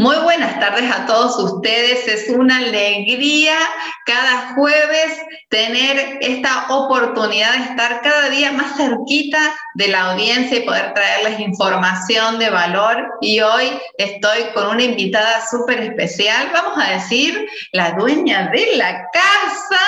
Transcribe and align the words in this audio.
Muy 0.00 0.16
buenas 0.16 0.58
tardes 0.58 0.90
a 0.90 1.04
todos 1.04 1.38
ustedes. 1.38 2.08
Es 2.08 2.30
una 2.30 2.56
alegría 2.56 3.54
cada 4.06 4.54
jueves 4.54 5.20
tener 5.50 6.16
esta 6.22 6.68
oportunidad 6.70 7.52
de 7.52 7.64
estar 7.64 8.00
cada 8.00 8.30
día 8.30 8.50
más 8.50 8.78
cerquita 8.78 9.38
de 9.74 9.88
la 9.88 10.12
audiencia 10.12 10.56
y 10.56 10.62
poder 10.62 10.94
traerles 10.94 11.38
información 11.40 12.38
de 12.38 12.48
valor. 12.48 13.10
Y 13.20 13.40
hoy 13.40 13.78
estoy 13.98 14.44
con 14.54 14.68
una 14.68 14.84
invitada 14.84 15.44
súper 15.50 15.80
especial, 15.80 16.48
vamos 16.50 16.82
a 16.82 16.92
decir, 16.92 17.46
la 17.72 17.90
dueña 17.90 18.48
de 18.54 18.76
la 18.76 19.06
casa, 19.12 19.82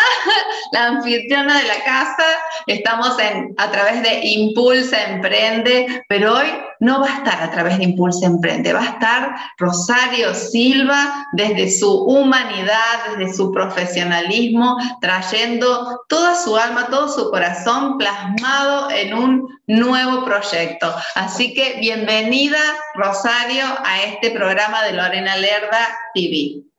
la 0.73 0.89
anfitriona 0.89 1.59
de 1.59 1.69
la 1.69 1.85
casa. 1.85 2.27
Estamos 2.67 3.19
en, 3.19 3.55
a 3.57 3.71
través 3.71 4.03
de 4.03 4.21
Impulsa 4.27 5.05
Emprende, 5.05 6.05
pero 6.07 6.35
hoy 6.35 6.49
no 6.83 7.01
va 7.01 7.07
a 7.07 7.17
estar 7.19 7.41
a 7.41 7.51
través 7.53 7.79
de 7.79 7.85
Impulsa 7.85 8.27
Emprende, 8.27 8.73
va 8.73 8.81
a 8.81 8.91
estar 8.91 9.37
Rosario 9.57 10.35
Silva 10.35 11.29
desde 11.33 11.71
su 11.71 11.89
humanidad, 11.89 13.17
desde 13.17 13.35
su 13.35 13.53
profesionalismo, 13.53 14.77
trayendo 15.01 16.03
toda 16.09 16.35
su 16.35 16.57
alma, 16.57 16.89
todo 16.91 17.09
su 17.09 17.31
corazón 17.31 17.99
plasmado 17.99 18.91
en 18.91 19.15
un 19.15 19.61
nuevo 19.69 20.25
proyecto. 20.25 20.93
Así 21.15 21.55
que 21.55 21.79
bienvenida, 21.79 22.59
Rosario, 22.97 23.65
a 23.85 24.03
este 24.03 24.33
programa 24.33 24.83
de 24.83 24.95
Lorena 24.95 25.37
Lerda 25.37 25.87
TV. 26.15 26.72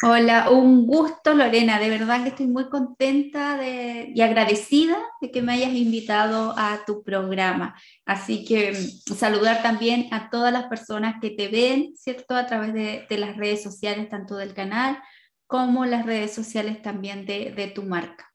Hola, 0.00 0.50
un 0.50 0.86
gusto 0.86 1.34
Lorena, 1.34 1.80
de 1.80 1.90
verdad 1.90 2.22
que 2.22 2.28
estoy 2.28 2.46
muy 2.46 2.68
contenta 2.68 3.58
y 3.66 4.20
agradecida 4.20 4.96
de 5.20 5.32
que 5.32 5.42
me 5.42 5.54
hayas 5.54 5.72
invitado 5.72 6.54
a 6.56 6.84
tu 6.86 7.02
programa. 7.02 7.74
Así 8.06 8.44
que 8.44 8.72
mm, 8.72 9.14
saludar 9.14 9.60
también 9.60 10.06
a 10.12 10.30
todas 10.30 10.52
las 10.52 10.66
personas 10.66 11.16
que 11.20 11.30
te 11.30 11.48
ven, 11.48 11.96
¿cierto? 11.96 12.36
A 12.36 12.46
través 12.46 12.74
de, 12.74 13.18
las 13.18 13.36
redes 13.36 13.60
sociales, 13.60 14.08
tanto 14.08 14.36
del 14.36 14.54
canal 14.54 15.02
como 15.48 15.84
las 15.84 16.06
redes 16.06 16.32
sociales 16.32 16.80
también 16.80 17.26
de 17.26 17.72
tu 17.74 17.82
marca. 17.82 18.27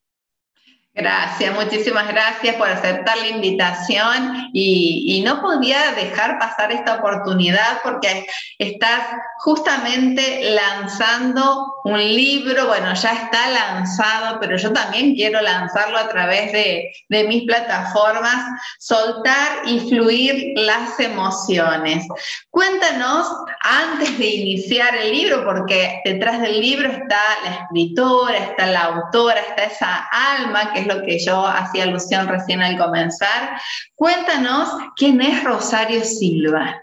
Gracias, 0.95 1.55
muchísimas 1.55 2.07
gracias 2.07 2.55
por 2.55 2.69
aceptar 2.69 3.17
la 3.17 3.27
invitación 3.29 4.49
y, 4.53 5.23
no 5.25 5.41
podía 5.41 5.91
dejar 5.93 6.37
pasar 6.37 6.71
esta 6.71 6.95
oportunidad 6.95 7.79
porque 7.81 8.27
estás 8.59 9.07
justamente 9.39 10.51
lanzando 10.51 11.72
un 11.83 11.99
libro, 11.99 12.67
bueno, 12.67 12.93
ya 12.93 13.13
está 13.13 13.49
lanzado, 13.49 14.39
pero 14.39 14.55
yo 14.57 14.71
también 14.71 15.15
quiero 15.15 15.41
lanzarlo 15.41 15.97
a 15.97 16.07
través 16.07 16.51
de, 16.53 16.93
de 17.09 17.23
mis 17.25 17.43
plataformas, 17.43 18.61
soltar 18.79 19.63
y 19.65 19.79
fluir 19.81 20.53
las 20.55 20.97
emociones. 20.99 22.07
Cuéntanos, 22.49 23.27
antes 23.59 24.17
de 24.17 24.27
iniciar 24.27 24.95
el 24.95 25.11
libro, 25.11 25.43
porque 25.43 26.01
detrás 26.05 26.39
del 26.41 26.61
libro 26.61 26.89
está 26.89 27.21
la 27.43 27.51
escritora, 27.55 28.37
está 28.37 28.65
la 28.67 28.83
autora, 28.83 29.41
está 29.41 29.63
esa 29.65 30.07
alma 30.11 30.71
que 30.71 30.81
es 30.81 30.87
lo 30.87 31.03
que 31.03 31.19
yo 31.19 31.45
hacía 31.45 31.83
alusión 31.83 32.27
recién 32.27 32.61
al 32.61 32.77
comenzar. 32.77 33.59
Cuéntanos 33.95 34.69
quién 34.95 35.19
es 35.21 35.43
Rosario 35.43 36.03
Silva. 36.05 36.81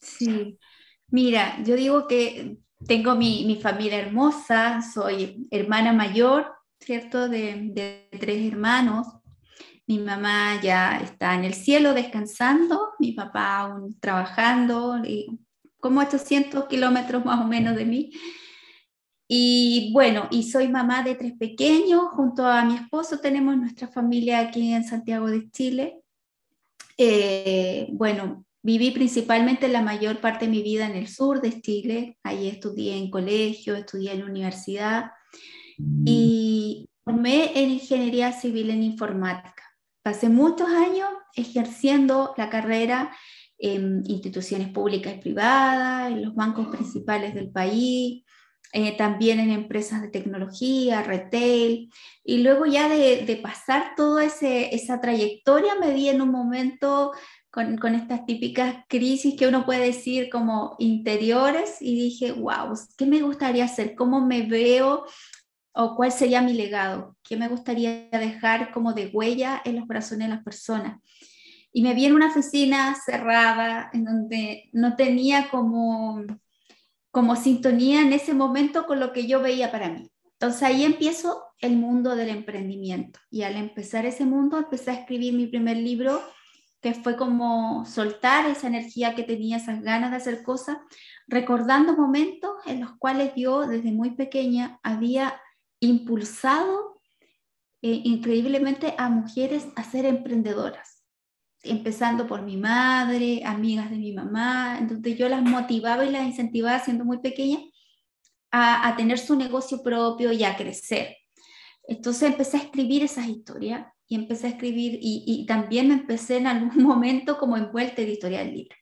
Sí, 0.00 0.58
mira, 1.08 1.56
yo 1.64 1.74
digo 1.74 2.06
que 2.06 2.56
tengo 2.90 3.14
mi, 3.14 3.56
familia 3.62 4.00
hermosa, 4.00 4.82
soy 4.82 5.46
hermana 5.52 5.92
mayor, 5.92 6.52
¿cierto? 6.80 7.28
De, 7.28 8.08
tres 8.18 8.52
hermanos. 8.52 9.06
Mi 9.86 10.00
mamá 10.00 10.60
ya 10.60 10.98
está 10.98 11.36
en 11.36 11.44
el 11.44 11.54
cielo 11.54 11.94
descansando, 11.94 12.88
mi 12.98 13.12
papá 13.12 13.58
aún 13.58 13.96
trabajando, 14.00 15.00
como 15.78 16.00
800 16.00 16.64
kilómetros 16.64 17.24
más 17.24 17.40
o 17.40 17.46
menos 17.46 17.76
de 17.76 17.84
mí. 17.84 18.10
Y 19.28 19.92
bueno, 19.92 20.26
y 20.32 20.50
soy 20.50 20.66
mamá 20.66 21.04
de 21.04 21.14
tres 21.14 21.34
pequeños, 21.38 22.08
junto 22.10 22.44
a 22.44 22.64
mi 22.64 22.74
esposo 22.74 23.20
tenemos 23.20 23.56
nuestra 23.56 23.86
familia 23.86 24.40
aquí 24.40 24.72
en 24.72 24.82
Santiago 24.82 25.28
de 25.28 25.48
Chile. 25.52 26.00
Eh, 26.98 27.86
bueno, 27.92 28.44
viví 28.62 28.90
principalmente 28.90 29.68
la 29.68 29.82
mayor 29.82 30.20
parte 30.20 30.46
de 30.46 30.50
mi 30.50 30.62
vida 30.62 30.86
en 30.86 30.96
el 30.96 31.08
sur 31.08 31.40
de 31.40 31.60
Chile, 31.60 32.18
ahí 32.22 32.48
estudié 32.48 32.96
en 32.96 33.10
colegio, 33.10 33.74
estudié 33.74 34.12
en 34.12 34.24
universidad 34.24 35.12
y 36.04 36.88
formé 37.04 37.58
en 37.58 37.70
ingeniería 37.70 38.32
civil 38.32 38.70
en 38.70 38.82
informática. 38.82 39.62
Pasé 40.02 40.28
muchos 40.28 40.68
años 40.68 41.08
ejerciendo 41.34 42.34
la 42.36 42.50
carrera 42.50 43.12
en 43.58 44.02
instituciones 44.06 44.68
públicas 44.68 45.14
y 45.14 45.20
privadas, 45.20 46.10
en 46.10 46.24
los 46.24 46.34
bancos 46.34 46.68
principales 46.68 47.34
del 47.34 47.50
país, 47.50 48.24
eh, 48.72 48.96
también 48.96 49.40
en 49.40 49.50
empresas 49.50 50.00
de 50.00 50.08
tecnología, 50.08 51.02
retail, 51.02 51.90
y 52.24 52.38
luego 52.38 52.66
ya 52.66 52.88
de, 52.88 53.40
pasar 53.42 53.94
toda 53.96 54.24
esa 54.24 55.00
trayectoria 55.00 55.74
me 55.74 55.92
vi 55.92 56.08
en 56.08 56.22
un 56.22 56.30
momento 56.30 57.12
con, 57.50 57.76
con, 57.78 57.94
estas 57.94 58.26
típicas 58.26 58.84
crisis 58.88 59.36
que 59.36 59.46
uno 59.46 59.64
puede 59.64 59.86
decir 59.86 60.30
como 60.30 60.76
interiores 60.78 61.78
y 61.80 61.94
dije, 61.94 62.32
wow, 62.32 62.72
¿qué 62.96 63.06
me 63.06 63.22
gustaría 63.22 63.64
hacer? 63.64 63.94
¿Cómo 63.94 64.24
me 64.24 64.42
veo? 64.42 65.04
¿O 65.72 65.96
cuál 65.96 66.12
sería 66.12 66.42
mi 66.42 66.54
legado? 66.54 67.16
¿Qué 67.22 67.36
me 67.36 67.48
gustaría 67.48 68.08
dejar 68.10 68.72
como 68.72 68.92
de 68.92 69.10
huella 69.12 69.60
en 69.64 69.76
los 69.76 69.86
corazones 69.86 70.28
de 70.28 70.34
las 70.34 70.44
personas? 70.44 71.00
Y 71.72 71.82
me 71.82 71.94
vi 71.94 72.06
en 72.06 72.14
una 72.14 72.28
oficina 72.28 72.96
cerrada, 73.04 73.90
en 73.92 74.04
donde 74.04 74.68
no 74.72 74.96
tenía 74.96 75.48
como 75.50 76.24
como 77.10 77.36
sintonía 77.36 78.02
en 78.02 78.12
ese 78.12 78.34
momento 78.34 78.86
con 78.86 79.00
lo 79.00 79.12
que 79.12 79.26
yo 79.26 79.40
veía 79.40 79.70
para 79.72 79.90
mí. 79.90 80.10
Entonces 80.32 80.62
ahí 80.62 80.84
empiezo 80.84 81.42
el 81.58 81.76
mundo 81.76 82.16
del 82.16 82.30
emprendimiento 82.30 83.20
y 83.30 83.42
al 83.42 83.56
empezar 83.56 84.06
ese 84.06 84.24
mundo 84.24 84.58
empecé 84.58 84.90
a 84.90 84.94
escribir 84.94 85.34
mi 85.34 85.46
primer 85.46 85.76
libro 85.76 86.22
que 86.80 86.94
fue 86.94 87.16
como 87.16 87.84
soltar 87.84 88.46
esa 88.46 88.66
energía 88.66 89.14
que 89.14 89.22
tenía, 89.22 89.58
esas 89.58 89.82
ganas 89.82 90.10
de 90.10 90.16
hacer 90.16 90.42
cosas, 90.42 90.78
recordando 91.28 91.96
momentos 91.96 92.52
en 92.66 92.80
los 92.80 92.92
cuales 92.98 93.32
yo 93.36 93.66
desde 93.66 93.92
muy 93.92 94.12
pequeña 94.12 94.80
había 94.82 95.40
impulsado 95.80 97.00
eh, 97.82 98.00
increíblemente 98.04 98.94
a 98.98 99.08
mujeres 99.08 99.66
a 99.76 99.84
ser 99.84 100.06
emprendedoras 100.06 101.00
empezando 101.62 102.26
por 102.26 102.42
mi 102.42 102.56
madre, 102.56 103.42
amigas 103.44 103.90
de 103.90 103.98
mi 103.98 104.12
mamá, 104.12 104.78
entonces 104.78 105.18
yo 105.18 105.28
las 105.28 105.42
motivaba 105.42 106.04
y 106.04 106.10
las 106.10 106.26
incentivaba 106.26 106.78
siendo 106.78 107.04
muy 107.04 107.18
pequeña 107.18 107.58
a, 108.50 108.96
tener 108.96 109.18
su 109.18 109.36
negocio 109.36 109.82
propio 109.82 110.32
y 110.32 110.42
a 110.42 110.56
crecer. 110.56 111.16
Entonces 111.86 112.30
empecé 112.30 112.56
a 112.56 112.62
escribir 112.62 113.02
esas 113.02 113.28
historias 113.28 113.86
y 114.10 114.16
empecé 114.16 114.48
a 114.48 114.50
escribir 114.50 114.98
y, 115.00 115.46
también 115.46 115.88
me 115.88 115.94
empecé 115.94 116.36
en 116.38 116.48
algún 116.48 116.82
momento 116.82 117.38
como 117.38 117.56
envuelta 117.56 118.02
editorial 118.02 118.52
libre. 118.52 118.76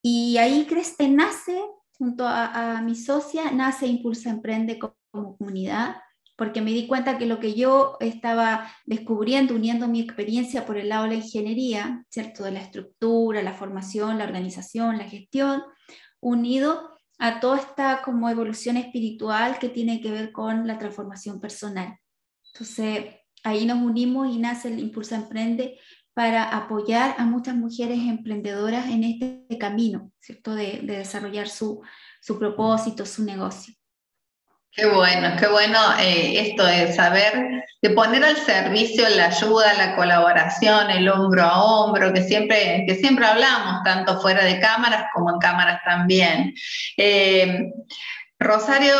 Y 0.00 0.38
ahí 0.38 0.64
crece, 0.66 1.08
nace, 1.08 1.60
junto 1.98 2.24
a, 2.24 2.78
a 2.78 2.82
mi 2.82 2.94
socia, 2.94 3.50
nace 3.50 3.88
Impulsa 3.88 4.30
Emprende 4.30 4.78
como 4.78 5.36
comunidad 5.36 5.96
porque 6.36 6.60
me 6.60 6.70
di 6.70 6.86
cuenta 6.86 7.16
que 7.18 7.26
lo 7.26 7.40
que 7.40 7.54
yo 7.54 7.96
estaba 7.98 8.70
descubriendo, 8.84 9.54
uniendo 9.54 9.88
mi 9.88 10.00
experiencia 10.00 10.66
por 10.66 10.76
el 10.76 10.90
lado 10.90 11.04
de 11.04 11.08
la 11.08 11.14
ingeniería, 11.16 12.04
¿cierto? 12.10 12.44
De 12.44 12.50
la 12.50 12.60
estructura, 12.60 13.42
la 13.42 13.54
formación, 13.54 14.18
la 14.18 14.24
organización, 14.24 14.98
la 14.98 15.08
gestión, 15.08 15.62
unido 16.20 16.90
a 17.18 17.40
toda 17.40 17.58
esta 17.58 18.02
como 18.02 18.28
evolución 18.28 18.76
espiritual 18.76 19.58
que 19.58 19.70
tiene 19.70 20.02
que 20.02 20.10
ver 20.10 20.30
con 20.30 20.66
la 20.66 20.78
transformación 20.78 21.40
personal. 21.40 21.98
Entonces, 22.52 23.15
ahí 23.46 23.64
nos 23.64 23.78
unimos 23.78 24.28
y 24.34 24.38
nace 24.38 24.68
el 24.68 24.80
Impulsa 24.80 25.16
Emprende 25.16 25.78
para 26.12 26.44
apoyar 26.44 27.14
a 27.18 27.24
muchas 27.24 27.54
mujeres 27.54 27.98
emprendedoras 27.98 28.86
en 28.86 29.04
este 29.04 29.58
camino, 29.58 30.10
¿cierto? 30.18 30.54
De, 30.54 30.80
de 30.82 30.98
desarrollar 30.98 31.48
su, 31.48 31.82
su 32.20 32.38
propósito, 32.38 33.06
su 33.06 33.24
negocio. 33.24 33.74
Qué 34.72 34.86
bueno, 34.86 35.36
qué 35.38 35.46
bueno 35.46 35.78
eh, 35.98 36.38
esto 36.40 36.66
de 36.66 36.92
saber, 36.92 37.64
de 37.80 37.90
poner 37.90 38.22
al 38.22 38.36
servicio 38.36 39.08
la 39.08 39.28
ayuda, 39.28 39.72
la 39.74 39.96
colaboración, 39.96 40.90
el 40.90 41.08
hombro 41.08 41.44
a 41.44 41.62
hombro, 41.62 42.12
que 42.12 42.22
siempre, 42.22 42.84
que 42.86 42.96
siempre 42.96 43.24
hablamos, 43.24 43.82
tanto 43.84 44.20
fuera 44.20 44.44
de 44.44 44.60
cámaras 44.60 45.06
como 45.14 45.30
en 45.30 45.38
cámaras 45.38 45.80
también. 45.82 46.52
Eh, 46.98 47.70
Rosario, 48.38 48.96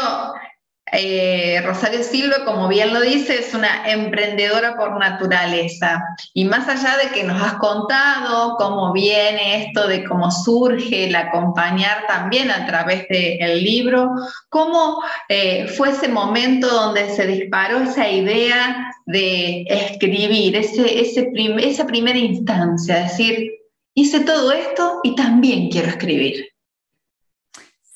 eh, 0.92 1.60
Rosario 1.64 2.02
Silva, 2.04 2.44
como 2.44 2.68
bien 2.68 2.94
lo 2.94 3.00
dice, 3.00 3.38
es 3.38 3.54
una 3.54 3.90
emprendedora 3.90 4.76
por 4.76 4.98
naturaleza. 4.98 6.02
Y 6.32 6.44
más 6.44 6.68
allá 6.68 6.96
de 6.96 7.10
que 7.10 7.24
nos 7.24 7.42
has 7.42 7.54
contado 7.54 8.56
cómo 8.56 8.92
viene 8.92 9.64
esto, 9.64 9.88
de 9.88 10.04
cómo 10.04 10.30
surge 10.30 11.06
el 11.06 11.16
acompañar 11.16 12.06
también 12.06 12.50
a 12.50 12.66
través 12.66 13.08
del 13.08 13.64
libro, 13.64 14.10
cómo 14.48 15.02
eh, 15.28 15.66
fue 15.66 15.90
ese 15.90 16.08
momento 16.08 16.68
donde 16.68 17.10
se 17.10 17.26
disparó 17.26 17.80
esa 17.80 18.08
idea 18.08 18.92
de 19.06 19.64
escribir, 19.68 20.56
ese 20.56 21.00
esa 21.58 21.86
primera 21.86 22.18
instancia, 22.18 22.96
decir, 22.96 23.50
hice 23.94 24.20
todo 24.20 24.52
esto 24.52 25.00
y 25.02 25.14
también 25.16 25.68
quiero 25.70 25.88
escribir. 25.88 26.55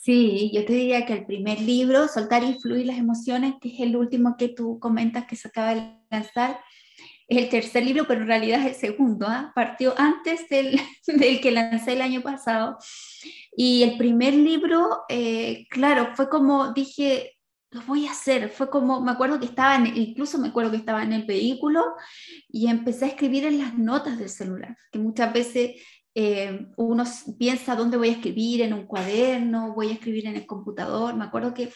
Sí, 0.03 0.51
yo 0.55 0.65
te 0.65 0.73
diría 0.73 1.05
que 1.05 1.13
el 1.13 1.27
primer 1.27 1.61
libro, 1.61 2.09
Soltar 2.09 2.43
y 2.43 2.59
Fluir 2.59 2.87
las 2.87 2.97
Emociones, 2.97 3.57
que 3.61 3.69
es 3.69 3.81
el 3.81 3.95
último 3.97 4.37
que 4.39 4.49
tú 4.49 4.79
comentas 4.81 5.27
que 5.27 5.37
se 5.37 5.49
acaba 5.49 5.75
de 5.75 5.95
lanzar, 6.11 6.59
es 7.29 7.37
el 7.37 7.51
tercer 7.51 7.85
libro, 7.85 8.07
pero 8.09 8.23
en 8.23 8.29
realidad 8.29 8.61
es 8.61 8.69
el 8.69 8.75
segundo, 8.93 9.27
¿ah? 9.29 9.53
partió 9.55 9.93
antes 9.99 10.49
del, 10.49 10.81
del, 11.07 11.43
que 11.43 11.51
lancé 11.51 11.93
el 11.93 12.01
año 12.01 12.23
pasado. 12.23 12.79
Y 13.55 13.83
el 13.83 13.99
primer 13.99 14.33
libro, 14.33 15.03
eh, 15.11 15.67
claro, 15.69 16.17
fue 16.17 16.31
como 16.31 16.73
dije, 16.73 17.37
lo 17.71 17.83
voy 17.83 18.07
a 18.07 18.13
hacer, 18.13 18.49
fue 18.49 18.71
como, 18.71 19.03
me 19.03 19.11
acuerdo 19.11 19.39
que 19.39 19.45
estaba, 19.45 19.87
incluso 19.87 20.39
me 20.39 20.49
acuerdo 20.49 20.71
que 20.71 20.79
estaba 20.79 21.03
en 21.03 21.13
el 21.13 21.25
vehículo 21.25 21.85
y 22.49 22.69
empecé 22.69 23.05
a 23.05 23.09
escribir 23.09 23.45
en 23.45 23.59
las 23.59 23.77
notas 23.77 24.19
del 24.19 24.31
celular, 24.31 24.79
que 24.91 24.99
muchas 24.99 25.31
veces 25.31 25.73
eh, 26.15 26.67
uno 26.77 27.05
piensa 27.39 27.77
dónde 27.77 27.97
voy 27.97 28.09
a 28.09 28.13
escribir, 28.13 28.63
en 28.63 28.73
un 28.73 28.87
cuaderno, 28.87 29.75
voy 29.75 29.91
a 29.91 29.95
escribir 29.95 30.27
en 30.27 30.37
el 30.37 30.47
computador. 30.47 31.15
Me 31.15 31.25
acuerdo 31.25 31.55
que 31.55 31.73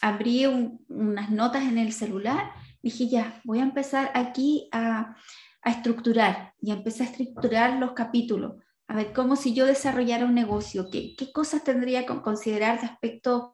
abrí 0.00 0.46
unas 0.46 1.30
notas 1.30 1.64
en 1.64 1.78
el 1.78 1.92
celular, 1.92 2.50
dije 2.82 3.08
ya, 3.08 3.40
voy 3.44 3.60
a 3.60 3.62
empezar 3.62 4.10
aquí 4.14 4.68
a, 4.72 5.16
estructurar 5.64 6.52
y 6.60 6.72
empecé 6.72 7.04
a 7.04 7.06
estructurar 7.06 7.78
los 7.80 7.92
capítulos, 7.92 8.56
a 8.86 8.96
ver 8.96 9.14
cómo 9.14 9.34
si 9.34 9.54
yo 9.54 9.64
desarrollara 9.64 10.26
un 10.26 10.34
negocio, 10.34 10.90
qué, 10.92 11.14
qué 11.16 11.32
cosas 11.32 11.64
tendría 11.64 12.04
que 12.04 12.20
considerar 12.20 12.78
de 12.78 12.86
aspectos 12.86 13.52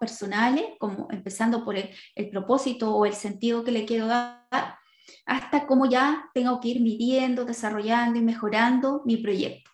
personales, 0.00 0.64
como 0.80 1.06
empezando 1.12 1.64
por 1.64 1.76
el, 1.76 1.90
el 2.16 2.30
propósito 2.30 2.96
o 2.96 3.06
el 3.06 3.12
sentido 3.12 3.62
que 3.62 3.70
le 3.70 3.84
quiero 3.84 4.08
dar, 4.08 4.76
hasta 5.24 5.68
cómo 5.68 5.86
ya 5.86 6.28
tengo 6.34 6.58
que 6.60 6.70
ir 6.70 6.80
midiendo, 6.80 7.44
desarrollando 7.44 8.18
y 8.18 8.22
mejorando 8.22 9.02
mi 9.04 9.18
proyecto. 9.18 9.71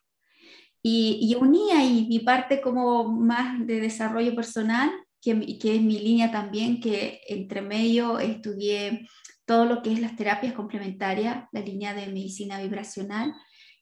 Y, 0.83 1.19
y 1.21 1.35
uní 1.35 1.73
ahí 1.73 2.07
mi 2.09 2.21
parte 2.21 2.61
como 2.61 3.05
más 3.05 3.67
de 3.67 3.81
desarrollo 3.81 4.35
personal, 4.35 4.91
que, 5.21 5.59
que 5.59 5.77
es 5.77 5.83
mi 5.83 5.99
línea 5.99 6.31
también, 6.31 6.81
que 6.81 7.21
entre 7.29 7.63
medio 7.63 8.19
estudié 8.19 9.09
todo 9.45 9.65
lo 9.65 9.83
que 9.83 9.93
es 9.93 10.01
las 10.01 10.15
terapias 10.15 10.53
complementarias, 10.53 11.45
la 11.53 11.61
línea 11.61 11.95
de 11.95 12.07
medicina 12.07 12.61
vibracional. 12.61 13.35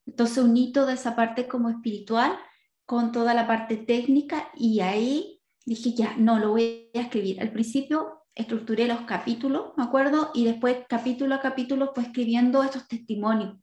Entonces 0.07 0.39
uní 0.39 0.73
toda 0.73 0.95
esa 0.95 1.17
parte 1.17 1.49
como 1.49 1.69
espiritual 1.69 2.39
con 2.87 3.11
toda 3.11 3.35
la 3.35 3.49
parte 3.49 3.77
técnica 3.77 4.49
y 4.55 4.81
ahí 4.81 5.41
dije, 5.65 5.93
ya, 5.93 6.17
no, 6.17 6.39
lo 6.39 6.51
voy 6.51 6.91
a 6.95 7.01
escribir. 7.01 7.41
Al 7.41 7.53
principio 7.53 8.23
estructuré 8.35 8.87
los 8.87 9.01
capítulos, 9.01 9.73
me 9.77 9.83
acuerdo, 9.83 10.31
y 10.35 10.45
después 10.45 10.79
capítulo 10.89 11.35
a 11.35 11.41
capítulo 11.41 11.91
fue 11.95 12.05
escribiendo 12.05 12.63
estos 12.63 12.87
testimonios, 12.87 13.57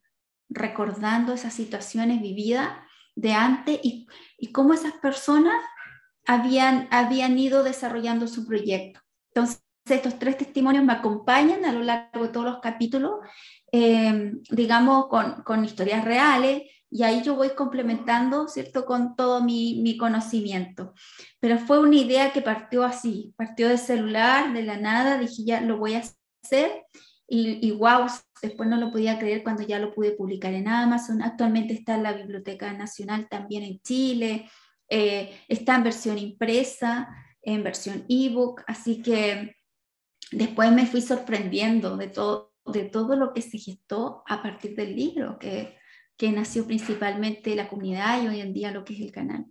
recordando 0.50 1.32
esas 1.32 1.54
situaciones 1.54 2.22
vividas 2.22 2.70
de 3.16 3.34
antes 3.34 3.80
y, 3.84 4.08
y 4.38 4.52
cómo 4.52 4.74
esas 4.74 4.94
personas 4.94 5.64
habían, 6.26 6.88
habían 6.92 7.38
ido 7.38 7.64
desarrollando 7.64 8.28
su 8.28 8.46
proyecto. 8.46 9.00
Entonces, 9.34 9.64
estos 9.90 10.18
tres 10.18 10.38
testimonios 10.38 10.84
me 10.84 10.94
acompañan 10.94 11.66
a 11.66 11.72
lo 11.72 11.84
largo 11.84 12.24
de 12.24 12.30
todos 12.30 12.46
los 12.46 12.60
capítulos, 12.60 13.20
eh, 13.72 14.34
digamos, 14.50 15.08
con, 15.08 15.44
con, 15.44 15.66
historias 15.66 16.06
reales, 16.06 16.64
y 16.90 17.04
ahí 17.04 17.22
yo 17.24 17.36
voy 17.36 17.50
complementando, 17.50 18.48
¿cierto?, 18.48 18.86
con 18.86 19.16
todo 19.16 19.42
mi, 19.44 19.82
mi, 19.82 19.98
conocimiento. 19.98 20.94
Pero 21.40 21.58
fue 21.58 21.80
una 21.80 21.96
idea 21.96 22.32
que 22.32 22.42
partió 22.42 22.84
así, 22.84 23.34
partió 23.36 23.68
de 23.68 23.78
celular, 23.78 24.54
de 24.54 24.62
la 24.62 24.78
nada, 24.78 25.18
dije, 25.18 25.44
ya 25.44 25.60
lo 25.60 25.78
voy 25.78 25.96
a 25.96 26.04
hacer, 26.44 26.86
y, 27.34 27.68
y 27.68 27.72
wow, 27.72 28.06
después 28.44 28.70
no 28.70 28.78
lo 28.78 28.92
podía 28.92 29.18
creer 29.18 29.42
cuando 29.42 29.64
ya 29.64 29.80
lo 29.80 29.92
pude 29.92 30.12
publicar 30.12 30.54
en 30.54 30.68
Amazon. 30.68 31.24
Actualmente 31.24 31.74
está 31.74 31.96
en 31.96 32.04
la 32.04 32.14
Biblioteca 32.14 32.72
Nacional 32.74 33.28
también 33.28 33.64
en 33.64 33.80
Chile, 33.82 34.48
eh, 34.88 35.36
está 35.48 35.76
en 35.76 35.84
versión 35.84 36.20
impresa, 36.20 37.10
en 37.42 37.64
versión 37.64 38.06
ebook, 38.08 38.62
así 38.68 39.02
que 39.02 39.56
después 40.32 40.72
me 40.72 40.86
fui 40.86 41.02
sorprendiendo 41.02 41.98
de 41.98 42.08
todo, 42.08 42.54
de 42.66 42.84
todo 42.84 43.16
lo 43.16 43.34
que 43.34 43.42
se 43.42 43.58
gestó 43.58 44.24
a 44.28 44.44
partir 44.44 44.76
del 44.76 44.96
libro, 44.96 45.40
que, 45.40 45.76
que 46.16 46.32
nació 46.32 46.68
principalmente 46.68 47.56
la 47.56 47.68
comunidad 47.68 48.22
y 48.22 48.28
hoy 48.28 48.42
en 48.42 48.54
día 48.54 48.70
lo 48.70 48.86
que 48.86 48.94
es 48.94 49.02
el 49.02 49.12
canal. 49.12 49.46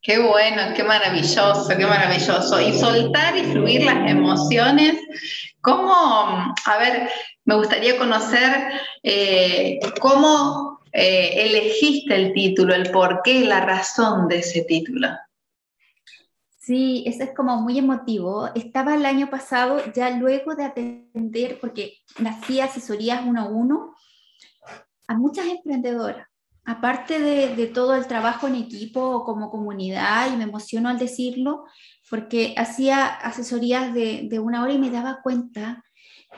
Qué 0.00 0.18
bueno, 0.18 0.62
qué 0.74 0.82
maravilloso, 0.82 1.68
qué 1.76 1.86
maravilloso. 1.86 2.60
Y 2.60 2.72
soltar 2.72 3.36
y 3.36 3.44
fluir 3.44 3.84
las 3.84 4.10
emociones. 4.10 4.96
¿Cómo, 5.62 5.94
a 5.94 6.78
ver, 6.78 7.08
me 7.44 7.54
gustaría 7.54 7.96
conocer 7.96 8.72
eh, 9.02 9.78
cómo 10.00 10.80
eh, 10.92 11.34
elegiste 11.36 12.16
el 12.16 12.32
título, 12.32 12.74
el 12.74 12.90
por 12.90 13.22
qué, 13.22 13.44
la 13.44 13.60
razón 13.60 14.26
de 14.26 14.38
ese 14.38 14.62
título? 14.62 15.08
Sí, 16.58 17.04
eso 17.06 17.22
es 17.22 17.30
como 17.34 17.60
muy 17.60 17.78
emotivo. 17.78 18.50
Estaba 18.56 18.96
el 18.96 19.06
año 19.06 19.30
pasado, 19.30 19.80
ya 19.94 20.10
luego 20.10 20.56
de 20.56 20.64
atender, 20.64 21.58
porque 21.60 21.98
hacía 22.26 22.64
asesorías 22.64 23.22
uno 23.24 23.42
a 23.42 23.44
uno, 23.44 23.94
a 25.06 25.14
muchas 25.14 25.46
emprendedoras 25.46 26.26
aparte 26.64 27.18
de, 27.18 27.66
todo 27.68 27.94
el 27.94 28.06
trabajo 28.06 28.46
en 28.46 28.56
equipo 28.56 29.24
como 29.24 29.50
comunidad, 29.50 30.32
y 30.32 30.36
me 30.36 30.44
emociono 30.44 30.88
al 30.88 30.98
decirlo, 30.98 31.64
porque 32.12 32.54
hacía 32.58 33.06
asesorías 33.06 33.94
de, 33.94 34.28
de 34.28 34.38
una 34.38 34.62
hora 34.62 34.74
y 34.74 34.78
me 34.78 34.90
daba 34.90 35.22
cuenta 35.22 35.82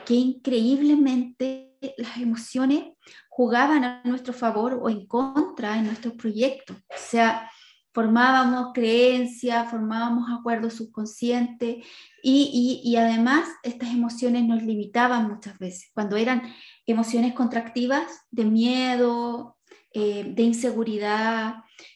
que 0.05 0.13
increíblemente 0.13 1.75
las 1.97 2.15
emociones 2.15 2.93
jugaban 3.27 3.83
a 3.83 4.01
nuestro 4.05 4.31
favor 4.31 4.79
o 4.81 4.89
en 4.89 5.05
contra 5.05 5.77
en 5.77 5.87
nuestros 5.87 6.13
proyectos. 6.13 6.77
O 6.77 6.97
sea, 6.97 7.51
formábamos 7.93 8.71
creencias, 8.73 9.69
formábamos 9.69 10.29
acuerdos 10.31 10.75
subconscientes 10.75 11.85
y, 12.23 12.95
además 12.97 13.45
estas 13.61 13.89
emociones 13.89 14.45
nos 14.45 14.63
limitaban 14.63 15.27
muchas 15.27 15.59
veces. 15.59 15.91
Cuando 15.93 16.15
eran 16.15 16.41
emociones 16.85 17.33
contractivas 17.33 18.25
de 18.31 18.45
miedo, 18.45 19.57
eh, 19.91 20.23
de 20.33 20.43
inseguridad, 20.43 21.55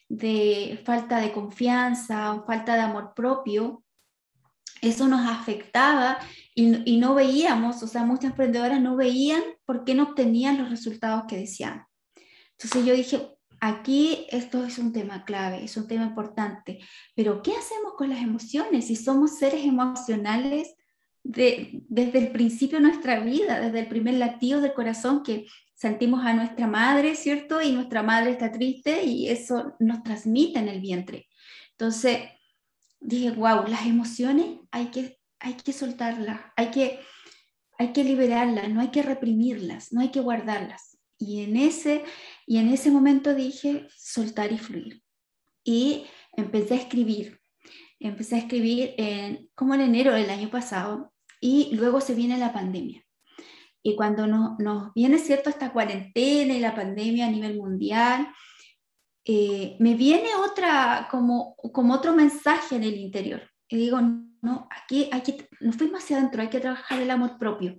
de 0.10 0.82
falta 0.84 1.20
de 1.20 1.32
confianza 1.32 2.34
o 2.34 2.46
falta 2.46 2.76
de 2.76 2.82
amor 2.82 3.14
propio, 3.16 3.84
eso 4.82 5.08
nos 5.08 5.30
afectaba 5.30 6.20
y, 6.56 6.98
no 6.98 7.14
veíamos, 7.14 7.82
o 7.84 7.88
sea, 7.88 8.04
muchas 8.04 8.32
emprendedoras 8.32 8.82
no 8.82 8.96
veían 8.96 9.42
por 9.66 9.84
qué 9.84 9.94
no 9.94 10.04
obtenían 10.04 10.58
los 10.58 10.70
resultados 10.70 11.24
que 11.28 11.38
deseaban. 11.38 11.86
Entonces 12.52 12.86
yo 12.86 12.94
dije, 12.94 13.30
aquí 13.62 14.26
esto 14.30 14.66
es 14.66 14.78
un 14.78 14.92
tema 14.92 15.24
clave, 15.26 15.64
es 15.64 15.78
un 15.78 15.88
tema 15.88 16.06
importante, 16.06 16.80
pero 17.16 17.42
¿qué 17.42 17.52
hacemos 17.52 17.94
con 17.98 18.10
las 18.10 18.22
emociones 18.22 18.88
si 18.88 18.96
somos 18.96 19.38
seres 19.38 19.66
emocionales 19.66 20.76
desde 21.24 21.84
el 21.90 22.32
principio 22.32 22.80
de 22.80 22.86
nuestra 22.88 23.20
vida, 23.20 23.60
desde 23.60 23.82
el 23.82 23.88
primer 23.88 24.16
latido 24.16 24.62
del 24.62 24.74
corazón 24.74 25.24
que 25.24 25.46
sentimos 25.80 26.26
a 26.26 26.34
nuestra 26.34 26.68
madre, 26.68 27.16
¿cierto? 27.16 27.62
Y 27.62 27.72
nuestra 27.72 28.04
madre 28.04 28.32
está 28.32 28.52
triste 28.52 29.04
y 29.04 29.30
eso 29.30 29.76
nos 29.80 30.04
transmite 30.04 30.60
en 30.60 30.68
el 30.68 30.82
vientre. 30.82 31.30
Entonces, 31.72 32.20
dije, 33.00 33.32
wow, 33.32 33.66
las 33.66 33.86
emociones 33.86 34.60
hay 34.72 34.88
que, 34.88 35.20
hay 35.40 35.54
que 35.54 35.72
soltarlas, 35.72 36.42
hay 36.58 36.72
que, 36.72 37.00
hay 37.78 37.94
que 37.94 38.04
liberarlas, 38.04 38.70
no 38.70 38.82
hay 38.82 38.90
que 38.90 39.04
reprimirlas, 39.04 39.94
no 39.94 40.02
hay 40.02 40.10
que 40.10 40.20
guardarlas. 40.20 40.98
Y 41.18 41.44
en 41.44 41.56
ese, 41.56 42.04
y 42.46 42.58
en 42.58 42.68
ese 42.68 42.92
momento 42.92 43.34
dije, 43.34 43.88
soltar 43.96 44.52
y 44.52 44.58
fluir. 44.58 45.02
Y 45.64 46.04
empecé 46.34 46.74
a 46.74 46.78
escribir. 46.78 47.40
Empecé 48.02 48.36
a 48.36 48.40
escribir 48.40 48.96
en, 48.98 49.50
como 49.56 49.76
en 49.76 49.82
enero 49.82 50.14
del 50.14 50.30
año 50.30 50.50
pasado 50.50 51.14
y 51.40 51.74
luego 51.74 52.02
se 52.02 52.16
viene 52.16 52.38
la 52.38 52.52
pandemia. 52.52 53.06
Y 53.82 53.96
cuando 53.96 54.28
nos 54.28 54.94
viene, 54.94 55.18
¿cierto?, 55.18 55.50
esta 55.50 55.72
cuarentena 55.72 56.54
y 56.54 56.60
la 56.60 56.76
pandemia 56.76 57.28
a 57.28 57.32
nivel 57.32 57.58
mundial, 57.58 58.28
eh, 59.26 59.78
me 59.80 59.96
viene 59.96 60.30
otra, 60.36 61.08
como, 61.12 61.56
como 61.56 61.94
otro 61.94 62.14
mensaje 62.14 62.76
en 62.76 62.84
el 62.84 62.98
interior. 62.98 63.42
Y 63.68 63.78
digo, 63.78 64.00
no, 64.42 64.68
aquí 64.72 65.10
hay 65.12 65.22
que, 65.22 65.48
nos 65.60 65.76
fuimos 65.76 66.04
hacia 66.04 66.18
adentro, 66.18 66.42
hay 66.42 66.50
que 66.50 66.60
trabajar 66.60 67.02
el 67.02 67.12
amor 67.12 67.38
propio. 67.38 67.78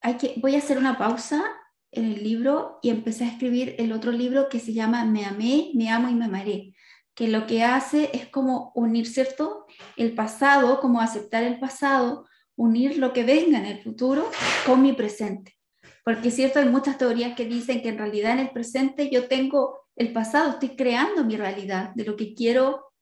Hay 0.00 0.16
que, 0.16 0.34
voy 0.38 0.54
a 0.54 0.58
hacer 0.58 0.78
una 0.78 0.98
pausa 0.98 1.44
en 1.92 2.04
el 2.04 2.22
libro 2.22 2.78
y 2.82 2.90
empecé 2.90 3.24
a 3.24 3.28
escribir 3.28 3.74
el 3.78 3.92
otro 3.92 4.12
libro 4.12 4.48
que 4.48 4.60
se 4.60 4.72
llama 4.72 5.04
Me 5.04 5.24
amé, 5.24 5.70
me 5.74 5.90
amo 5.90 6.08
y 6.08 6.14
me 6.14 6.26
amaré, 6.26 6.74
que 7.14 7.28
lo 7.28 7.46
que 7.46 7.64
hace 7.64 8.10
es 8.12 8.28
como 8.28 8.72
unir, 8.74 9.06
¿cierto? 9.06 9.66
El 9.96 10.14
pasado, 10.14 10.80
como 10.80 11.00
aceptar 11.00 11.42
el 11.42 11.58
pasado, 11.58 12.26
unir 12.58 12.98
lo 12.98 13.12
que 13.12 13.22
venga 13.22 13.58
en 13.58 13.66
el 13.66 13.82
futuro 13.82 14.28
con 14.66 14.82
mi 14.82 14.92
presente. 14.92 15.56
Porque 16.04 16.28
es 16.28 16.34
cierto, 16.34 16.58
hay 16.58 16.68
muchas 16.68 16.98
teorías 16.98 17.34
que 17.36 17.46
dicen 17.46 17.82
que 17.82 17.90
en 17.90 17.98
realidad 17.98 18.32
en 18.32 18.40
el 18.40 18.50
presente 18.50 19.10
yo 19.10 19.28
tengo 19.28 19.78
el 19.96 20.12
pasado, 20.12 20.50
estoy 20.50 20.70
creando 20.70 21.24
mi 21.24 21.36
realidad 21.36 21.92
de 21.94 22.04
lo 22.04 22.16
que 22.16 22.34
quiero 22.34 22.92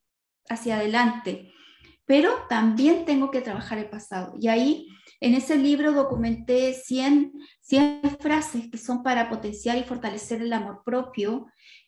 hacia 0.48 0.76
adelante, 0.76 1.52
pero 2.04 2.30
también 2.48 3.04
tengo 3.04 3.30
que 3.30 3.40
trabajar 3.40 3.78
el 3.78 3.88
pasado. 3.88 4.34
Y 4.38 4.48
ahí 4.48 4.86
en 5.20 5.34
ese 5.34 5.56
libro 5.56 5.92
documenté 5.92 6.74
100, 6.74 7.32
100 7.60 8.00
frases 8.20 8.70
que 8.70 8.78
son 8.78 9.02
para 9.02 9.28
potenciar 9.30 9.78
y 9.78 9.84
fortalecer 9.84 10.42
el 10.42 10.52
amor 10.52 10.82
propio 10.84 11.46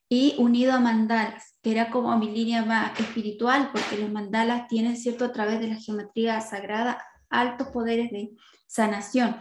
y 0.09 0.35
unido 0.39 0.73
a 0.73 0.81
mandalas, 0.81 1.59
que 1.63 1.73
era 1.73 1.91
como 1.91 2.17
mi 2.17 2.31
línea 2.31 2.65
más 2.65 2.99
espiritual, 2.99 3.71
porque 3.73 3.99
los 3.99 4.11
mandalas 4.11 4.67
tienen, 4.69 4.97
cierto, 4.97 5.27
a 5.27 5.33
través 5.33 5.61
de 5.61 5.69
la 5.69 5.77
geometría 5.77 6.41
sagrada, 6.41 7.05
altos 7.31 7.69
poderes 7.69 8.11
de 8.11 8.31
sanación. 8.67 9.37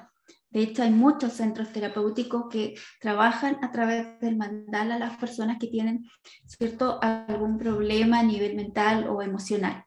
De 0.49 0.61
hecho, 0.61 0.83
hay 0.83 0.91
muchos 0.91 1.33
centros 1.33 1.71
terapéuticos 1.71 2.45
que 2.49 2.75
trabajan 3.01 3.57
a 3.61 3.71
través 3.71 4.19
del 4.21 4.37
mandala 4.37 4.95
a 4.95 4.99
las 4.99 5.17
personas 5.17 5.57
que 5.59 5.67
tienen 5.67 6.05
cierto 6.45 6.99
algún 7.01 7.57
problema 7.57 8.19
a 8.19 8.23
nivel 8.23 8.55
mental 8.55 9.07
o 9.09 9.21
emocional. 9.21 9.83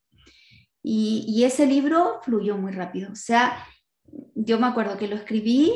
Y, 0.83 1.25
y, 1.28 1.45
ese 1.45 1.66
libro 1.66 2.21
fluyó 2.23 2.57
muy 2.57 2.73
rápido. 2.73 3.12
O 3.12 3.16
sea, 3.16 3.66
yo 4.35 4.59
me 4.59 4.66
acuerdo 4.66 4.97
que 4.97 5.09
lo 5.09 5.16
escribí, 5.16 5.73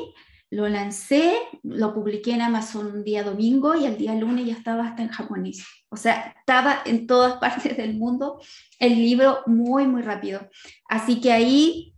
lo 0.51 0.69
lancé, 0.69 1.35
lo 1.63 1.93
publiqué 1.93 2.33
en 2.33 2.43
Amazon 2.43 2.87
un 2.87 3.05
día 3.05 3.25
domingo 3.25 3.75
y 3.75 3.87
al 3.87 3.99
día 3.99 4.15
lunes 4.15 4.47
ya 4.47 4.53
estaba 4.55 4.87
hasta 4.87 5.03
en 5.03 5.09
japonés. 5.09 5.67
O 5.89 5.97
sea, 5.97 6.35
estaba 6.39 6.79
en 6.85 7.07
todas 7.07 7.35
partes 7.41 7.77
del 7.77 7.99
mundo 7.99 8.41
el 8.79 8.95
libro 8.95 9.41
muy, 9.47 9.87
muy 9.87 10.03
rápido. 10.03 10.49
Así 10.89 11.21
que 11.21 11.33
ahí 11.33 11.94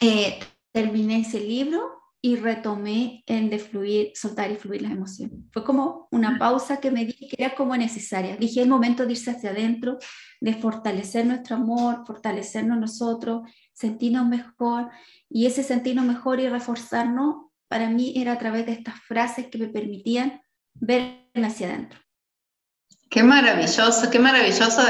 eh, 0.00 0.38
terminé 0.72 1.20
ese 1.20 1.40
libro 1.40 2.00
y 2.22 2.36
retomé 2.36 3.22
en 3.26 3.48
de 3.48 3.58
fluir, 3.58 4.12
soltar 4.14 4.50
y 4.50 4.56
fluir 4.56 4.82
las 4.82 4.92
emociones. 4.92 5.38
Fue 5.52 5.64
como 5.64 6.08
una 6.10 6.38
pausa 6.38 6.78
que 6.78 6.90
me 6.90 7.06
di 7.06 7.14
que 7.14 7.36
era 7.38 7.54
como 7.54 7.76
necesaria. 7.76 8.36
Dije, 8.36 8.62
el 8.62 8.68
momento 8.68 9.06
de 9.06 9.12
irse 9.12 9.30
hacia 9.30 9.50
adentro, 9.50 9.98
de 10.40 10.54
fortalecer 10.54 11.24
nuestro 11.24 11.56
amor, 11.56 12.04
fortalecernos 12.06 12.78
nosotros, 12.78 13.42
sentirnos 13.72 14.28
mejor. 14.28 14.90
Y 15.30 15.46
ese 15.46 15.62
sentirnos 15.62 16.04
mejor 16.04 16.40
y 16.40 16.48
reforzarnos, 16.48 17.46
para 17.68 17.88
mí 17.88 18.12
era 18.16 18.32
a 18.32 18.38
través 18.38 18.66
de 18.66 18.72
estas 18.72 19.00
frases 19.00 19.46
que 19.46 19.58
me 19.58 19.68
permitían 19.68 20.42
verme 20.74 21.46
hacia 21.46 21.68
adentro. 21.68 22.00
Qué 23.10 23.24
maravilloso, 23.24 24.08
qué 24.08 24.20
maravilloso 24.20 24.82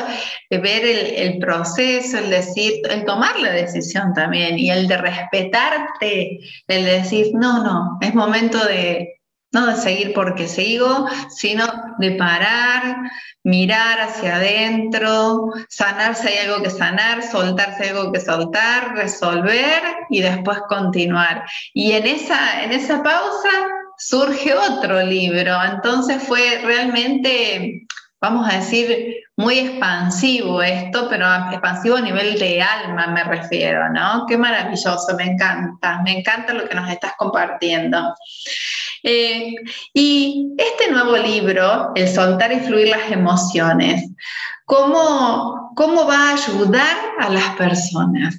ver 0.51 0.85
el, 0.85 1.39
proceso, 1.39 2.19
el 2.19 2.29
decir, 2.29 2.83
el 2.91 3.07
tomar 3.07 3.41
la 3.41 3.51
decisión 3.51 4.13
también 4.13 4.59
y 4.59 4.71
el 4.71 4.87
de 4.89 4.99
respetarte, 4.99 6.39
el 6.69 6.85
decir, 6.85 7.29
no, 7.33 7.65
no, 7.65 7.99
es 8.03 8.15
momento 8.15 8.63
de, 8.63 9.21
no 9.53 9.67
de 9.69 9.77
seguir 9.77 10.13
porque 10.13 10.49
sigo, 10.49 11.09
sino 11.31 11.65
de 11.99 12.11
parar, 12.13 12.99
mirar 13.43 14.01
hacia 14.01 14.37
adentro, 14.37 15.55
sanar 15.71 16.15
si 16.15 16.29
hay 16.29 16.47
algo 16.47 16.63
que 16.63 16.69
sanar, 16.69 17.23
soltar 17.23 17.75
si 17.79 17.85
hay 17.85 17.89
algo 17.89 18.13
que 18.13 18.21
soltar, 18.21 18.97
resolver 18.97 19.83
y 20.11 20.21
después 20.21 20.59
continuar. 20.69 21.47
Y 21.73 21.93
en 21.93 22.07
esa, 22.07 22.65
en 22.65 22.73
esa 22.73 23.03
pausa 23.03 23.49
surge 23.97 24.55
otro 24.55 25.03
libro, 25.03 25.57
entonces 25.65 26.23
fue 26.23 26.61
realmente 26.63 27.87
vamos 28.21 28.47
a 28.49 28.59
decir, 28.59 29.17
muy 29.37 29.59
expansivo 29.59 30.63
esto, 30.63 31.09
pero 31.09 31.27
expansivo 31.51 31.97
a 31.97 32.03
nivel 32.03 32.39
de 32.39 32.61
alma 32.61 33.07
me 33.09 33.25
refiero, 33.25 33.89
¿no? 33.91 34.27
Qué 34.27 34.37
maravilloso, 34.37 35.17
me 35.17 35.25
encanta, 35.25 36.03
me 36.03 36.19
encanta 36.19 36.53
lo 36.53 36.69
que 36.69 36.75
nos 36.75 36.91
estás 36.91 37.15
compartiendo. 37.17 38.15
Eh, 39.03 39.55
y 39.95 40.55
este 40.59 40.91
nuevo 40.91 41.17
libro, 41.17 41.93
El 41.95 42.07
soltar 42.09 42.53
y 42.53 42.61
fluir 42.61 42.89
las 42.89 43.11
emociones, 43.11 44.11
¿cómo, 44.67 45.73
¿cómo 45.75 46.07
va 46.07 46.31
a 46.31 46.35
ayudar 46.35 46.97
a 47.19 47.31
las 47.31 47.57
personas? 47.57 48.39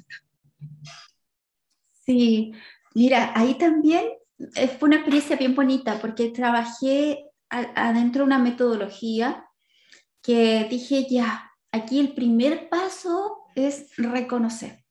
Sí, 2.06 2.52
mira, 2.94 3.32
ahí 3.34 3.54
también 3.54 4.04
fue 4.78 4.88
una 4.88 4.96
experiencia 4.96 5.36
bien 5.36 5.56
bonita 5.56 5.98
porque 6.00 6.30
trabajé 6.30 7.24
adentro 7.48 8.20
de 8.20 8.26
una 8.26 8.38
metodología 8.38 9.44
que 10.22 10.66
dije, 10.70 11.06
ya, 11.08 11.50
aquí 11.72 11.98
el 11.98 12.14
primer 12.14 12.68
paso 12.68 13.44
es 13.54 13.96
reconocer, 13.96 14.84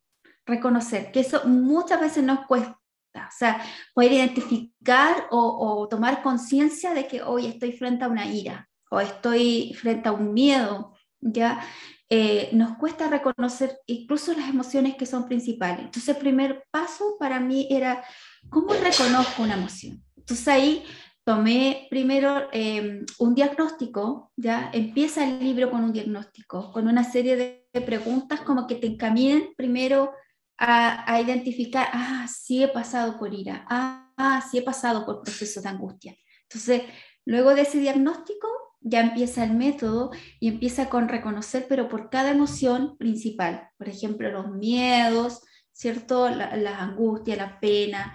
reconocer, 0.45 1.11
que 1.11 1.21
eso 1.21 1.47
muchas 1.47 2.01
veces 2.01 2.23
nos 2.23 2.45
cuesta. 2.45 2.77
O 3.13 3.38
sea, 3.38 3.61
poder 3.93 4.13
identificar 4.13 5.27
o, 5.31 5.88
tomar 5.89 6.21
conciencia 6.21 6.93
de 6.93 7.07
que 7.07 7.21
hoy 7.21 7.45
estoy 7.45 7.73
frente 7.73 8.05
a 8.05 8.07
una 8.07 8.25
ira 8.25 8.69
o 8.89 9.00
estoy 9.00 9.73
frente 9.73 10.09
a 10.09 10.13
un 10.13 10.33
miedo, 10.33 10.93
¿ya? 11.19 11.61
Eh, 12.09 12.50
nos 12.53 12.77
cuesta 12.77 13.09
reconocer 13.09 13.79
incluso 13.85 14.33
las 14.33 14.50
emociones 14.50 14.95
que 14.95 15.05
son 15.05 15.27
principales. 15.27 15.79
Entonces, 15.79 16.09
el 16.09 16.21
primer 16.21 16.65
paso 16.71 17.15
para 17.19 17.39
mí 17.39 17.67
era, 17.69 18.03
¿cómo 18.50 18.73
reconozco 18.73 19.43
una 19.43 19.55
emoción? 19.55 20.03
Entonces 20.21 20.47
ahí 20.47 20.83
tomé 21.24 21.88
primero 21.90 22.48
em, 22.51 23.06
un 23.20 23.36
diagnóstico, 23.36 24.32
ya 24.36 24.72
empieza 24.74 25.28
el 25.28 25.40
libro 25.40 25.70
con 25.70 25.84
un 25.84 25.94
diagnóstico, 25.94 26.72
con 26.72 26.88
una 26.88 27.04
serie 27.04 27.36
de, 27.36 27.62
preguntas 27.86 28.42
como 28.42 28.68
que 28.68 28.75
te 28.75 28.88
encaminen 28.88 29.54
primero 29.56 30.12
a, 30.58 31.20
identificar, 31.22 31.88
ah, 31.94 32.28
sí 32.28 32.62
he 32.62 32.68
pasado 32.68 33.18
por 33.18 33.34
ira, 33.34 33.66
ah, 33.70 34.12
ah, 34.18 34.46
sí 34.50 34.58
he 34.58 34.62
pasado 34.62 35.06
por 35.06 35.22
procesos 35.22 35.63
de 35.63 35.70
angustia. 35.70 36.16
Entonces, 36.44 36.84
luego 37.25 37.56
de 37.56 37.62
ese 37.62 37.80
diagnóstico, 37.80 38.48
ya 38.82 39.00
empieza 39.00 39.44
el 39.44 39.54
método 39.54 40.12
y 40.40 40.50
empieza 40.50 40.90
con 40.90 41.08
reconocer, 41.08 41.66
pero 41.70 41.88
por 41.88 42.10
cada 42.10 42.32
emoción 42.32 42.98
principal, 42.98 43.70
por 43.78 43.88
ejemplo, 43.88 44.30
los 44.32 44.51
miedos, 44.51 45.42
¿cierto? 45.72 46.30
La, 46.30 46.58
la 46.58 46.80
angustia, 46.80 47.36
la 47.38 47.60
pena 47.60 48.13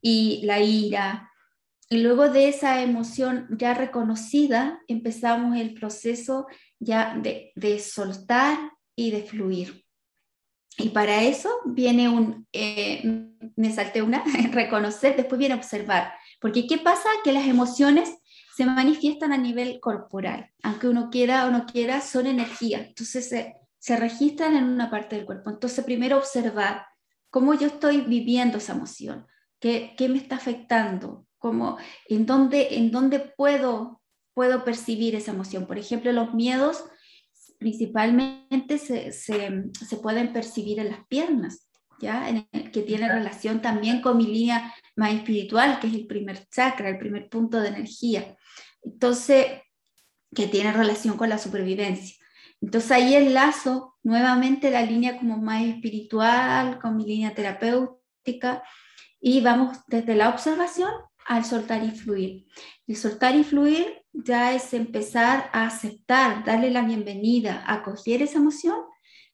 y 0.00 0.44
la 0.44 0.60
ira, 0.60 1.30
luego 1.90 2.28
de 2.28 2.48
esa 2.48 2.82
emoción 2.82 3.46
ya 3.50 3.74
reconocida, 3.74 4.80
empezamos 4.88 5.56
el 5.56 5.74
proceso 5.74 6.46
ya 6.78 7.16
de, 7.16 7.52
de 7.54 7.78
soltar 7.78 8.58
y 8.96 9.10
de 9.10 9.22
fluir. 9.22 9.84
Y 10.78 10.90
para 10.90 11.22
eso 11.22 11.50
viene 11.64 12.08
un, 12.08 12.46
eh, 12.52 13.02
me 13.56 13.72
salté 13.72 14.02
una, 14.02 14.22
reconocer, 14.52 15.16
después 15.16 15.38
viene 15.38 15.54
observar. 15.54 16.12
Porque 16.40 16.66
¿qué 16.66 16.78
pasa? 16.78 17.08
Que 17.24 17.32
las 17.32 17.46
emociones 17.46 18.14
se 18.56 18.66
manifiestan 18.66 19.32
a 19.32 19.38
nivel 19.38 19.80
corporal. 19.80 20.50
Aunque 20.62 20.88
uno 20.88 21.08
quiera 21.10 21.46
o 21.46 21.50
no 21.50 21.66
quiera, 21.66 22.00
son 22.00 22.26
energía. 22.26 22.78
Entonces 22.78 23.28
se, 23.28 23.54
se 23.78 23.96
registran 23.96 24.56
en 24.56 24.64
una 24.64 24.90
parte 24.90 25.16
del 25.16 25.24
cuerpo. 25.24 25.50
Entonces 25.50 25.84
primero 25.84 26.18
observar 26.18 26.86
cómo 27.30 27.54
yo 27.54 27.68
estoy 27.68 28.02
viviendo 28.02 28.58
esa 28.58 28.72
emoción, 28.72 29.26
qué, 29.60 29.94
qué 29.96 30.08
me 30.08 30.18
está 30.18 30.36
afectando, 30.36 31.26
como 31.46 31.78
en 32.08 32.26
dónde, 32.26 32.74
en 32.74 32.90
dónde 32.90 33.20
puedo, 33.20 34.02
puedo 34.34 34.64
percibir 34.64 35.14
esa 35.14 35.30
emoción. 35.30 35.68
Por 35.68 35.78
ejemplo, 35.78 36.10
los 36.10 36.34
miedos 36.34 36.84
principalmente 37.60 38.78
se, 38.78 39.12
se, 39.12 39.96
pueden 40.02 40.32
percibir 40.32 40.80
en 40.80 40.90
las 40.90 41.06
piernas, 41.06 41.68
¿ya? 42.00 42.26
que 42.72 42.82
tiene 42.82 43.08
relación 43.08 43.62
también 43.62 44.02
con 44.02 44.16
mi 44.16 44.26
línea 44.26 44.74
más 44.96 45.14
espiritual, 45.14 45.78
que 45.78 45.86
es 45.86 45.94
el 45.94 46.08
primer 46.08 46.48
chakra, 46.48 46.88
el 46.88 46.98
primer 46.98 47.28
punto 47.28 47.60
de 47.60 47.68
energía. 47.68 48.36
Entonces, 48.82 49.46
que 50.34 50.48
tiene 50.48 50.72
relación 50.72 51.16
con 51.16 51.28
la 51.28 51.38
supervivencia. 51.38 52.16
Entonces 52.60 52.90
ahí 52.90 53.14
enlazo 53.14 53.94
nuevamente 54.02 54.72
la 54.72 54.82
línea 54.82 55.16
como 55.16 55.36
más 55.36 55.62
espiritual, 55.62 56.80
con 56.80 56.96
mi 56.96 57.06
línea 57.06 57.34
terapéutica, 57.34 58.64
y 59.20 59.42
vamos 59.42 59.78
desde 59.86 60.16
la 60.16 60.30
observación 60.30 60.90
al 61.26 61.44
soltar 61.44 61.84
y 61.84 61.90
fluir. 61.90 62.46
El 62.86 62.96
soltar 62.96 63.34
y 63.34 63.44
fluir 63.44 64.02
ya 64.12 64.54
es 64.54 64.72
empezar 64.74 65.50
a 65.52 65.66
aceptar, 65.66 66.44
darle 66.44 66.70
la 66.70 66.82
bienvenida, 66.82 67.64
acoger 67.66 68.22
esa 68.22 68.38
emoción 68.38 68.76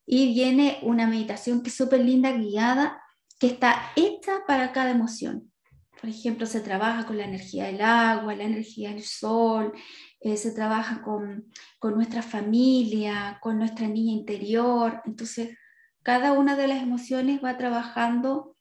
y 0.06 0.34
viene 0.34 0.78
una 0.82 1.06
meditación 1.06 1.62
que 1.62 1.68
es 1.68 1.76
súper 1.76 2.00
linda, 2.00 2.32
guiada, 2.32 3.00
que 3.38 3.46
está 3.48 3.92
hecha 3.96 4.40
para 4.46 4.72
cada 4.72 4.90
emoción. 4.90 5.52
Por 6.00 6.10
ejemplo, 6.10 6.46
se 6.46 6.60
trabaja 6.60 7.06
con 7.06 7.16
la 7.16 7.24
energía 7.24 7.66
del 7.66 7.80
agua, 7.80 8.34
la 8.34 8.44
energía 8.44 8.90
del 8.90 9.04
sol, 9.04 9.72
eh, 10.20 10.36
se 10.36 10.52
trabaja 10.52 11.02
con, 11.02 11.46
con 11.78 11.94
nuestra 11.94 12.22
familia, 12.22 13.38
con 13.40 13.58
nuestra 13.58 13.86
niña 13.86 14.12
interior. 14.12 15.00
Entonces, 15.04 15.56
cada 16.02 16.32
una 16.32 16.56
de 16.56 16.66
las 16.66 16.82
emociones 16.82 17.42
va 17.42 17.56
trabajando, 17.56 18.56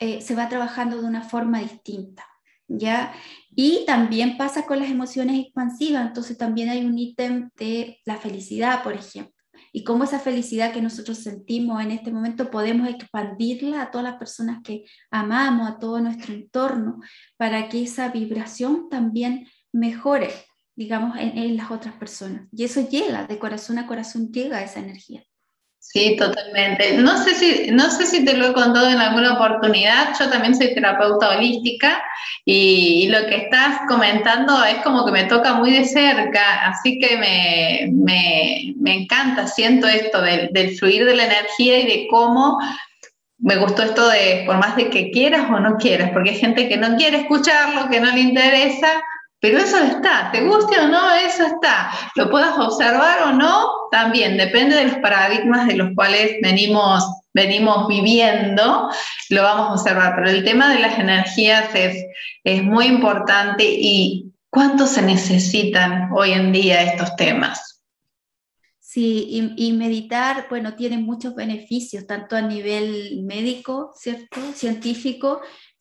eh, 0.00 0.20
se 0.20 0.34
va 0.34 0.48
trabajando 0.48 1.00
de 1.00 1.06
una 1.06 1.22
forma 1.22 1.60
distinta, 1.60 2.26
¿ya? 2.70 3.12
Y 3.54 3.84
también 3.86 4.36
pasa 4.36 4.64
con 4.64 4.78
las 4.78 4.90
emociones 4.90 5.40
expansivas, 5.40 6.06
entonces 6.06 6.38
también 6.38 6.68
hay 6.68 6.84
un 6.84 6.98
ítem 6.98 7.50
de 7.56 7.98
la 8.06 8.16
felicidad, 8.16 8.82
por 8.82 8.94
ejemplo, 8.94 9.34
y 9.72 9.84
cómo 9.84 10.04
esa 10.04 10.20
felicidad 10.20 10.72
que 10.72 10.80
nosotros 10.80 11.18
sentimos 11.18 11.82
en 11.82 11.90
este 11.90 12.12
momento 12.12 12.50
podemos 12.50 12.88
expandirla 12.88 13.82
a 13.82 13.90
todas 13.90 14.04
las 14.04 14.16
personas 14.16 14.60
que 14.62 14.84
amamos, 15.10 15.68
a 15.68 15.78
todo 15.78 16.00
nuestro 16.00 16.32
entorno, 16.32 17.00
para 17.36 17.68
que 17.68 17.82
esa 17.82 18.08
vibración 18.08 18.88
también 18.88 19.46
mejore, 19.72 20.30
digamos, 20.76 21.18
en, 21.18 21.36
en 21.36 21.56
las 21.56 21.70
otras 21.70 21.94
personas. 21.94 22.48
Y 22.52 22.64
eso 22.64 22.88
llega, 22.88 23.26
de 23.26 23.38
corazón 23.38 23.78
a 23.78 23.86
corazón 23.86 24.30
llega 24.32 24.62
esa 24.62 24.80
energía. 24.80 25.24
Sí, 25.82 26.14
totalmente. 26.16 26.92
No 26.98 27.16
sé, 27.24 27.34
si, 27.34 27.70
no 27.72 27.90
sé 27.90 28.06
si 28.06 28.24
te 28.24 28.34
lo 28.34 28.48
he 28.48 28.52
contado 28.52 28.88
en 28.90 28.98
alguna 28.98 29.32
oportunidad, 29.32 30.14
yo 30.20 30.28
también 30.28 30.54
soy 30.54 30.72
terapeuta 30.74 31.30
holística 31.30 32.00
y, 32.44 33.08
lo 33.08 33.26
que 33.26 33.36
estás 33.36 33.80
comentando 33.88 34.62
es 34.64 34.76
como 34.84 35.04
que 35.04 35.10
me 35.10 35.24
toca 35.24 35.54
muy 35.54 35.72
de 35.72 35.84
cerca, 35.86 36.68
así 36.68 36.98
que 37.00 37.16
me, 37.16 37.90
me, 38.76 38.94
encanta, 38.94 39.48
siento 39.48 39.88
esto 39.88 40.20
del, 40.22 40.50
del, 40.52 40.76
fluir 40.76 41.04
de 41.06 41.16
la 41.16 41.24
energía 41.24 41.80
y 41.80 41.86
de 41.86 42.06
cómo 42.08 42.58
me 43.38 43.56
gustó 43.56 43.82
esto 43.82 44.08
de, 44.10 44.44
por 44.46 44.58
más 44.58 44.76
de 44.76 44.90
que 44.90 45.10
quieras 45.10 45.50
o 45.50 45.58
no 45.58 45.76
quieras, 45.76 46.10
porque 46.12 46.30
hay 46.30 46.38
gente 46.38 46.68
que 46.68 46.76
no 46.76 46.96
quiere 46.96 47.22
escucharlo, 47.22 47.88
que 47.88 48.00
no 48.00 48.12
le 48.12 48.20
interesa, 48.20 49.02
pero 49.40 49.58
eso 49.58 49.78
está, 49.78 50.30
te 50.30 50.42
guste 50.42 50.78
o 50.78 50.88
no, 50.88 51.14
eso 51.14 51.44
está. 51.44 51.90
Lo 52.14 52.28
puedas 52.28 52.58
observar 52.58 53.22
o 53.22 53.32
no, 53.32 53.88
también 53.90 54.36
depende 54.36 54.76
de 54.76 54.84
los 54.84 54.98
paradigmas 54.98 55.66
de 55.66 55.76
los 55.76 55.94
cuales 55.94 56.36
venimos, 56.42 57.02
venimos 57.32 57.88
viviendo, 57.88 58.90
lo 59.30 59.42
vamos 59.42 59.68
a 59.68 59.72
observar. 59.72 60.14
Pero 60.16 60.28
el 60.28 60.44
tema 60.44 60.68
de 60.72 60.80
las 60.80 60.98
energías 60.98 61.74
es, 61.74 62.04
es 62.44 62.62
muy 62.62 62.86
importante 62.86 63.64
y 63.64 64.30
cuánto 64.50 64.86
se 64.86 65.00
necesitan 65.00 66.10
hoy 66.12 66.32
en 66.32 66.52
día 66.52 66.82
estos 66.82 67.16
temas. 67.16 67.82
Sí, 68.78 69.54
y, 69.56 69.68
y, 69.68 69.72
meditar, 69.72 70.48
bueno, 70.50 70.74
tiene 70.74 70.98
muchos 70.98 71.36
beneficios, 71.36 72.08
tanto 72.08 72.34
a 72.34 72.42
nivel 72.42 73.22
médico, 73.22 73.92
¿cierto? 73.96 74.40
Científico, 74.52 75.40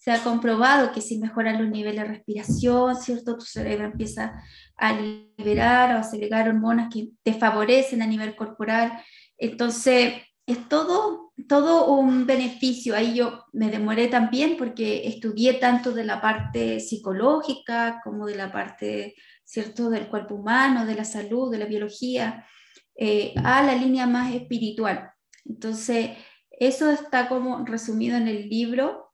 se 0.10 0.16
ha 0.16 0.24
comprobado 0.24 0.92
que 0.92 1.02
si 1.02 1.20
mejoran 1.20 1.62
los 1.62 1.70
niveles 1.70 2.02
de 2.02 2.08
respiración, 2.08 2.96
¿cierto? 2.96 3.38
Tu 3.38 3.46
cerebro 3.46 3.86
empieza 3.86 4.42
a 4.76 4.94
liberar 4.94 5.96
o 5.96 6.00
a 6.00 6.04
segregar 6.04 6.50
hormonas 6.50 6.92
que 6.92 7.10
te 7.22 7.36
favorecen 7.36 8.02
a 8.02 8.08
nivel 8.08 8.36
corporal. 8.36 9.04
Entonces, 9.38 10.14
es 10.48 10.68
todo, 10.68 11.32
todo 11.48 11.92
un 11.92 12.26
beneficio. 12.26 12.96
Ahí 12.96 13.14
yo 13.14 13.44
me 13.54 13.70
demoré 13.70 14.08
también 14.08 14.58
porque 14.58 15.08
estudié 15.08 15.54
tanto 15.54 15.92
de 15.92 16.06
la 16.06 16.20
parte 16.20 16.80
psicológica 16.80 18.02
como 18.04 18.26
de 18.26 18.36
la 18.36 18.52
parte, 18.52 19.14
¿cierto?, 19.44 19.92
del 19.92 20.08
cuerpo 20.08 20.34
humano, 20.34 20.88
de 20.88 20.96
la 20.96 21.06
salud, 21.06 21.52
de 21.52 21.60
la 21.60 21.66
biología, 21.66 22.48
eh, 22.96 23.36
a 23.44 23.62
la 23.62 23.76
línea 23.76 24.08
más 24.08 24.34
espiritual. 24.34 25.12
Entonces, 25.46 26.18
eso 26.50 26.90
está 26.90 27.30
como 27.30 27.64
resumido 27.64 28.18
en 28.18 28.28
el 28.28 28.50
libro 28.50 29.09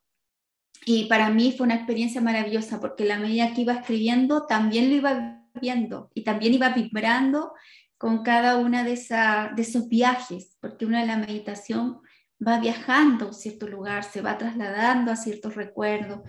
y 0.88 1.06
para 1.06 1.30
mí 1.30 1.52
fue 1.52 1.66
una 1.66 1.74
experiencia 1.74 2.20
maravillosa 2.20 2.80
porque 2.80 3.04
la 3.04 3.18
medida 3.18 3.52
que 3.52 3.62
iba 3.62 3.72
escribiendo 3.72 4.46
también 4.46 4.88
lo 4.88 4.94
iba 4.94 5.42
viendo 5.60 6.12
y 6.14 6.22
también 6.22 6.54
iba 6.54 6.68
vibrando 6.68 7.52
con 7.98 8.22
cada 8.22 8.58
una 8.58 8.84
de, 8.84 8.92
esa, 8.92 9.52
de 9.56 9.62
esos 9.62 9.88
viajes, 9.88 10.56
porque 10.60 10.86
una 10.86 11.00
de 11.00 11.06
la 11.08 11.16
meditación 11.16 11.98
va 12.46 12.60
viajando 12.60 13.30
a 13.30 13.32
cierto 13.32 13.66
lugar, 13.66 14.04
se 14.04 14.20
va 14.20 14.38
trasladando 14.38 15.10
a 15.10 15.16
ciertos 15.16 15.56
recuerdos, 15.56 16.20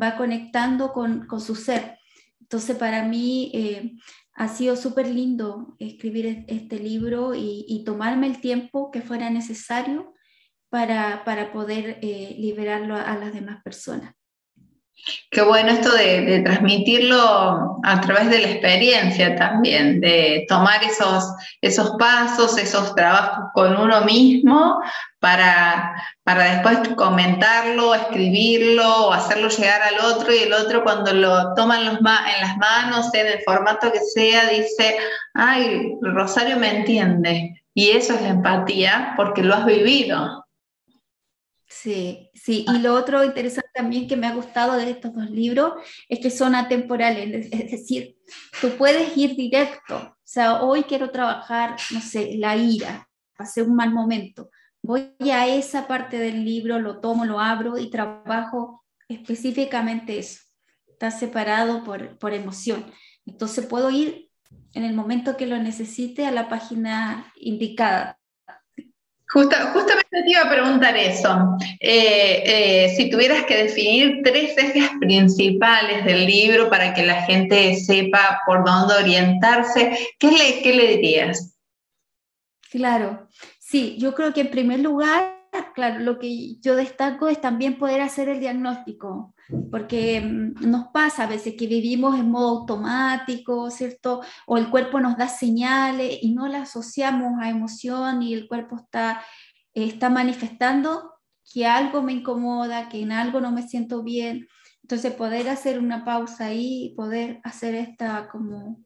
va 0.00 0.16
conectando 0.16 0.92
con, 0.92 1.26
con 1.26 1.40
su 1.40 1.56
ser. 1.56 1.98
Entonces 2.40 2.76
para 2.76 3.02
mí 3.02 3.50
eh, 3.52 3.96
ha 4.34 4.46
sido 4.46 4.76
súper 4.76 5.08
lindo 5.08 5.74
escribir 5.80 6.44
este 6.46 6.78
libro 6.78 7.34
y, 7.34 7.82
tomarme 7.84 8.28
el 8.28 8.40
tiempo 8.40 8.92
que 8.92 9.02
fuera 9.02 9.28
necesario 9.28 10.14
para, 10.74 11.52
poder 11.52 11.98
eh, 12.02 12.34
liberarlo 12.36 12.96
a, 12.96 13.14
las 13.16 13.32
demás 13.32 13.62
personas. 13.62 14.12
Qué 15.30 15.42
bueno 15.42 15.70
esto 15.70 15.94
de, 15.94 16.40
transmitirlo 16.44 17.78
a 17.84 18.00
través 18.00 18.28
de 18.30 18.40
la 18.40 18.48
experiencia 18.48 19.36
también, 19.36 20.00
de 20.00 20.44
tomar 20.48 20.82
esos, 20.82 21.32
esos 21.60 21.92
pasos, 21.96 22.58
esos 22.58 22.92
trabajos 22.96 23.50
con 23.52 23.76
uno 23.76 24.00
mismo 24.00 24.80
para, 25.20 25.94
para 26.24 26.54
después 26.54 26.78
comentarlo, 26.96 27.94
escribirlo 27.94 29.06
o 29.06 29.12
hacerlo 29.12 29.50
llegar 29.50 29.82
al 29.82 30.12
otro 30.12 30.34
y 30.34 30.38
el 30.38 30.52
otro 30.54 30.82
cuando 30.82 31.12
lo 31.12 31.54
toman 31.54 31.82
en 31.82 32.02
las 32.02 32.56
manos, 32.56 33.14
en 33.14 33.26
el 33.28 33.40
formato 33.44 33.92
que 33.92 34.00
sea, 34.00 34.48
dice, 34.48 34.96
ay, 35.34 35.92
Rosario 36.02 36.56
me 36.56 36.78
entiende. 36.78 37.62
Y 37.74 37.90
eso 37.90 38.14
es 38.14 38.22
la 38.22 38.28
empatía 38.28 39.14
porque 39.16 39.42
lo 39.42 39.54
has 39.54 39.66
vivido. 39.66 40.43
Sí, 41.76 42.30
sí. 42.34 42.64
Y 42.72 42.78
lo 42.78 42.94
otro 42.94 43.24
interesante 43.24 43.68
también 43.74 44.06
que 44.06 44.16
me 44.16 44.28
ha 44.28 44.34
gustado 44.34 44.74
de 44.74 44.88
estos 44.90 45.12
dos 45.12 45.28
libros 45.28 45.72
es 46.08 46.20
que 46.20 46.30
son 46.30 46.54
atemporales, 46.54 47.48
es 47.50 47.70
decir, 47.70 48.16
tú 48.60 48.70
puedes 48.78 49.16
ir 49.16 49.34
directo. 49.34 49.96
O 49.96 50.16
sea, 50.22 50.62
hoy 50.62 50.84
quiero 50.84 51.10
trabajar, 51.10 51.76
no 51.90 52.00
sé, 52.00 52.36
la 52.38 52.56
ira, 52.56 53.08
pasé 53.36 53.62
un 53.62 53.74
mal 53.74 53.92
momento. 53.92 54.50
Voy 54.82 55.14
a 55.32 55.48
esa 55.48 55.88
parte 55.88 56.18
del 56.18 56.44
libro, 56.44 56.78
lo 56.78 57.00
tomo, 57.00 57.24
lo 57.24 57.40
abro 57.40 57.76
y 57.76 57.90
trabajo 57.90 58.84
específicamente 59.08 60.18
eso. 60.18 60.40
Está 60.86 61.10
separado 61.10 61.82
por, 61.82 62.18
por 62.18 62.34
emoción. 62.34 62.86
Entonces 63.26 63.66
puedo 63.66 63.90
ir 63.90 64.30
en 64.74 64.84
el 64.84 64.94
momento 64.94 65.36
que 65.36 65.46
lo 65.46 65.58
necesite 65.58 66.24
a 66.24 66.30
la 66.30 66.48
página 66.48 67.32
indicada 67.34 68.20
justamente 69.34 70.22
te 70.22 70.30
iba 70.30 70.42
a 70.42 70.50
preguntar 70.50 70.96
eso. 70.96 71.56
Eh, 71.80 72.42
eh, 72.46 72.94
si 72.96 73.10
tuvieras 73.10 73.44
que 73.44 73.64
definir 73.64 74.20
tres 74.22 74.56
ejes 74.56 74.90
principales 75.00 76.04
del 76.04 76.26
libro 76.26 76.70
para 76.70 76.94
que 76.94 77.04
la 77.04 77.22
gente 77.22 77.74
sepa 77.76 78.40
por 78.46 78.64
dónde 78.64 78.94
orientarse, 78.94 79.98
¿qué 80.18 80.60
qué 80.62 80.74
le 80.74 80.96
dirías? 80.96 81.56
Claro, 82.70 83.28
sí, 83.58 83.96
yo 83.98 84.14
creo 84.14 84.32
que 84.32 84.42
en 84.42 84.50
primer 84.50 84.80
lugar, 84.80 85.43
claro, 85.74 86.00
lo 86.00 86.18
que 86.18 86.56
yo 86.60 86.76
destaco 86.76 87.28
es 87.28 87.40
también 87.40 87.78
poder 87.78 88.00
hacer 88.00 88.28
el 88.28 88.40
diagnóstico, 88.40 89.34
porque 89.70 90.20
mm, 90.20 90.70
nos 90.70 90.88
pasa 90.88 91.24
a 91.24 91.26
veces 91.26 91.54
que 91.58 91.66
vivimos 91.66 92.18
en 92.18 92.30
modo 92.30 92.60
automático, 92.60 93.70
¿cierto? 93.70 94.22
O 94.46 94.58
el 94.58 94.70
cuerpo 94.70 95.00
nos 95.00 95.16
da 95.16 95.28
señales 95.28 96.18
y 96.22 96.34
no 96.34 96.48
las 96.48 96.70
asociamos 96.70 97.34
a 97.40 97.50
emoción 97.50 98.22
y 98.22 98.34
el 98.34 98.48
cuerpo 98.48 98.76
está, 98.76 99.22
está 99.72 100.10
manifestando 100.10 101.12
que 101.52 101.66
algo 101.66 102.02
me 102.02 102.12
incomoda, 102.12 102.88
que 102.88 103.02
en 103.02 103.12
algo 103.12 103.40
no 103.40 103.52
me 103.52 103.66
siento 103.68 104.02
bien. 104.02 104.48
Entonces 104.82 105.12
poder 105.14 105.48
hacer 105.48 105.78
una 105.78 106.04
pausa 106.04 106.46
ahí 106.46 106.94
poder 106.96 107.40
hacer 107.44 107.74
esta 107.74 108.28
como 108.28 108.84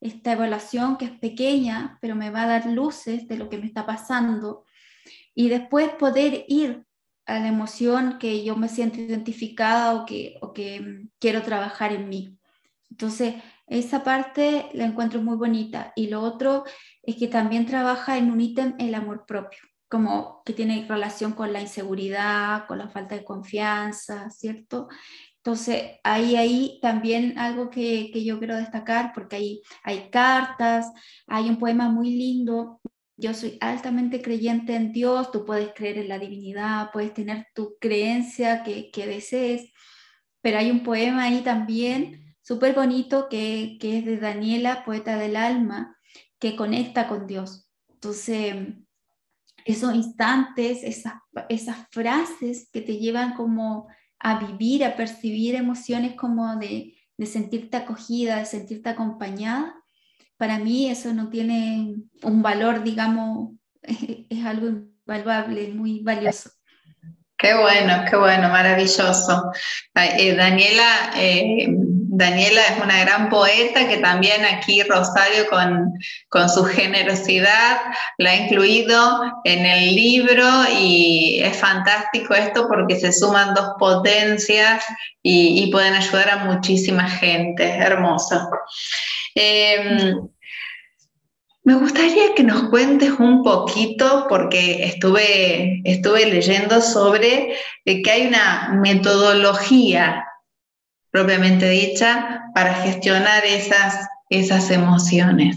esta 0.00 0.32
evaluación 0.32 0.96
que 0.98 1.06
es 1.06 1.18
pequeña, 1.18 1.98
pero 2.00 2.14
me 2.14 2.30
va 2.30 2.42
a 2.42 2.46
dar 2.46 2.66
luces 2.66 3.26
de 3.26 3.38
lo 3.38 3.48
que 3.48 3.58
me 3.58 3.66
está 3.66 3.86
pasando. 3.86 4.64
Y 5.34 5.48
después 5.48 5.90
poder 5.90 6.44
ir 6.48 6.84
a 7.26 7.38
la 7.38 7.48
emoción 7.48 8.18
que 8.18 8.44
yo 8.44 8.56
me 8.56 8.68
siento 8.68 9.00
identificada 9.00 9.94
o 9.94 10.06
que, 10.06 10.36
o 10.40 10.52
que 10.52 10.80
mm, 10.80 11.10
quiero 11.18 11.42
trabajar 11.42 11.92
en 11.92 12.08
mí. 12.08 12.38
Entonces, 12.90 13.34
esa 13.66 14.04
parte 14.04 14.68
la 14.74 14.84
encuentro 14.84 15.22
muy 15.22 15.36
bonita. 15.36 15.92
Y 15.96 16.08
lo 16.08 16.20
otro 16.20 16.64
es 17.02 17.16
que 17.16 17.28
también 17.28 17.66
trabaja 17.66 18.18
en 18.18 18.30
un 18.30 18.40
ítem 18.40 18.74
el 18.78 18.94
amor 18.94 19.24
propio, 19.26 19.60
como 19.88 20.42
que 20.44 20.52
tiene 20.52 20.86
relación 20.88 21.32
con 21.32 21.52
la 21.52 21.60
inseguridad, 21.60 22.66
con 22.66 22.78
la 22.78 22.88
falta 22.88 23.14
de 23.14 23.24
confianza, 23.24 24.30
¿cierto? 24.30 24.88
Entonces, 25.38 25.98
ahí, 26.04 26.36
ahí 26.36 26.78
también 26.80 27.38
algo 27.38 27.68
que, 27.70 28.10
que 28.12 28.24
yo 28.24 28.38
quiero 28.38 28.56
destacar, 28.56 29.12
porque 29.14 29.36
hay, 29.36 29.62
hay 29.82 30.10
cartas, 30.10 30.90
hay 31.26 31.48
un 31.48 31.58
poema 31.58 31.88
muy 31.88 32.10
lindo 32.16 32.80
yo 33.16 33.34
soy 33.34 33.58
altamente 33.60 34.20
creyente 34.20 34.74
en 34.74 34.92
Dios, 34.92 35.30
tú 35.30 35.44
puedes 35.44 35.72
creer 35.74 35.98
en 35.98 36.08
la 36.08 36.18
divinidad, 36.18 36.90
puedes 36.92 37.14
tener 37.14 37.46
tu 37.54 37.76
creencia 37.80 38.62
que, 38.62 38.90
que 38.90 39.06
desees, 39.06 39.72
pero 40.40 40.58
hay 40.58 40.70
un 40.70 40.82
poema 40.82 41.24
ahí 41.24 41.42
también 41.42 42.36
súper 42.42 42.74
bonito 42.74 43.28
que, 43.28 43.78
es 43.80 44.04
de 44.04 44.18
Daniela, 44.18 44.84
poeta 44.84 45.16
del 45.16 45.36
alma, 45.36 45.96
que 46.38 46.56
conecta 46.56 47.08
con 47.08 47.26
Dios. 47.26 47.70
Entonces, 47.88 48.54
esos 49.64 49.94
instantes, 49.94 50.82
esas, 50.82 51.14
esas 51.48 51.88
frases 51.90 52.68
que 52.70 52.82
te 52.82 52.98
llevan 52.98 53.34
como 53.34 53.88
a 54.18 54.38
vivir, 54.38 54.84
a 54.84 54.96
percibir 54.96 55.54
emociones 55.54 56.14
como 56.14 56.56
de, 56.56 56.94
de 57.16 57.26
sentirte 57.26 57.78
acogida, 57.78 58.36
de 58.36 58.44
sentirte 58.44 58.90
acompañada, 58.90 59.74
para 60.36 60.58
mí 60.58 60.90
eso 60.90 61.12
no 61.12 61.28
tiene 61.28 61.94
un 62.22 62.42
valor, 62.42 62.82
digamos, 62.82 63.50
es 63.82 64.44
algo 64.44 64.68
invaluable, 64.68 65.68
muy 65.68 66.00
valioso. 66.00 66.50
Qué 67.36 67.52
bueno, 67.52 68.04
qué 68.08 68.16
bueno, 68.16 68.48
maravilloso. 68.48 69.52
Eh, 69.94 70.34
Daniela, 70.34 71.10
eh, 71.16 71.66
Daniela 71.68 72.60
es 72.62 72.82
una 72.82 73.00
gran 73.00 73.28
poeta 73.28 73.88
que 73.88 73.98
también 73.98 74.44
aquí 74.44 74.82
Rosario 74.82 75.46
con, 75.50 75.92
con, 76.28 76.48
su 76.48 76.64
generosidad 76.64 77.78
la 78.18 78.30
ha 78.30 78.36
incluido 78.36 79.42
en 79.44 79.66
el 79.66 79.94
libro 79.94 80.46
y 80.78 81.40
es 81.42 81.56
fantástico 81.56 82.34
esto 82.34 82.68
porque 82.68 82.98
se 82.98 83.12
suman 83.12 83.52
dos 83.52 83.72
potencias 83.78 84.84
y, 85.22 85.70
pueden 85.72 85.94
ayudar 85.94 86.30
a 86.30 86.44
muchísima 86.44 87.08
gente. 87.08 87.64
Hermoso. 87.64 88.48
Em, 89.34 90.28
me 91.64 91.74
gustaría 91.74 92.34
que 92.34 92.42
nos 92.42 92.68
cuentes 92.68 93.10
un 93.18 93.42
poquito, 93.42 94.26
porque 94.28 94.84
estuve, 94.84 95.80
estuve 95.84 96.26
leyendo 96.26 96.80
sobre 96.80 97.56
que 97.84 98.10
hay 98.10 98.26
una 98.26 98.78
metodología 98.82 100.24
propiamente 101.10 101.68
dicha 101.68 102.42
para 102.54 102.74
gestionar 102.74 103.44
esas, 103.44 104.06
esas 104.28 104.70
emociones. 104.70 105.56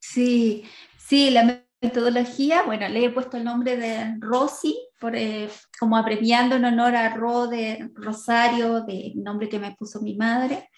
Sí, 0.00 0.64
sí, 0.98 1.30
la 1.30 1.62
metodología, 1.80 2.62
bueno, 2.62 2.88
le 2.88 3.04
he 3.04 3.10
puesto 3.10 3.36
el 3.36 3.44
nombre 3.44 3.76
de 3.76 4.16
Rosy, 4.18 4.76
por, 4.98 5.14
eh, 5.14 5.48
como 5.78 5.96
apremiando 5.96 6.56
en 6.56 6.64
honor 6.64 6.96
a 6.96 7.14
Rosario, 7.94 8.80
de 8.82 9.12
nombre 9.16 9.48
que 9.48 9.58
me 9.58 9.74
puso 9.76 10.00
mi 10.00 10.14
madre 10.16 10.68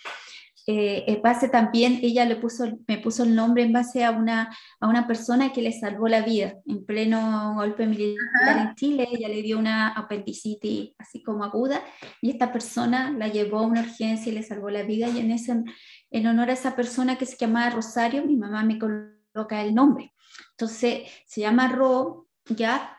eh, 0.67 1.05
en 1.09 1.21
base 1.21 1.49
también, 1.51 1.99
ella 2.03 2.25
le 2.25 2.37
puso, 2.37 2.65
me 2.89 2.97
puso 2.97 3.25
el 3.25 3.35
nombre 3.35 3.63
en 3.65 3.73
base 3.73 4.03
a 4.03 4.13
una, 4.13 4.57
a 4.81 4.89
una 4.89 5.07
persona 5.07 5.53
que 5.53 5.61
le 5.61 5.73
salvó 5.73 6.09
la 6.09 6.23
vida 6.23 6.55
en 6.65 6.87
pleno 6.87 7.55
golpe 7.57 7.87
militar 7.87 8.59
en 8.59 8.75
Chile, 8.75 9.07
ella 9.13 9.29
le 9.29 9.43
dio 9.43 9.59
una 9.59 9.89
apendicitis 9.89 10.93
así 10.99 11.23
como 11.23 11.45
aguda 11.45 11.83
y 12.23 12.31
esta 12.31 12.51
persona 12.51 13.11
la 13.11 13.29
llevó 13.29 13.59
a 13.59 13.67
una 13.67 13.83
urgencia 13.83 14.33
y 14.33 14.35
le 14.35 14.43
salvó 14.43 14.71
la 14.71 14.85
vida 14.85 15.09
y 15.09 15.19
en, 15.19 15.33
ese, 15.33 15.63
en 16.11 16.27
honor 16.27 16.49
a 16.49 16.55
esa 16.55 16.75
persona 16.75 17.17
que 17.17 17.27
se 17.27 17.37
llamaba 17.37 17.69
Rosario, 17.69 18.25
mi 18.25 18.37
mamá 18.37 18.65
me 18.65 18.79
coloca 18.79 19.63
el 19.63 19.75
nombre. 19.75 20.15
Entonces 20.53 21.11
se 21.27 21.43
llama 21.43 21.69
Ro, 21.69 22.27
ya, 22.47 22.99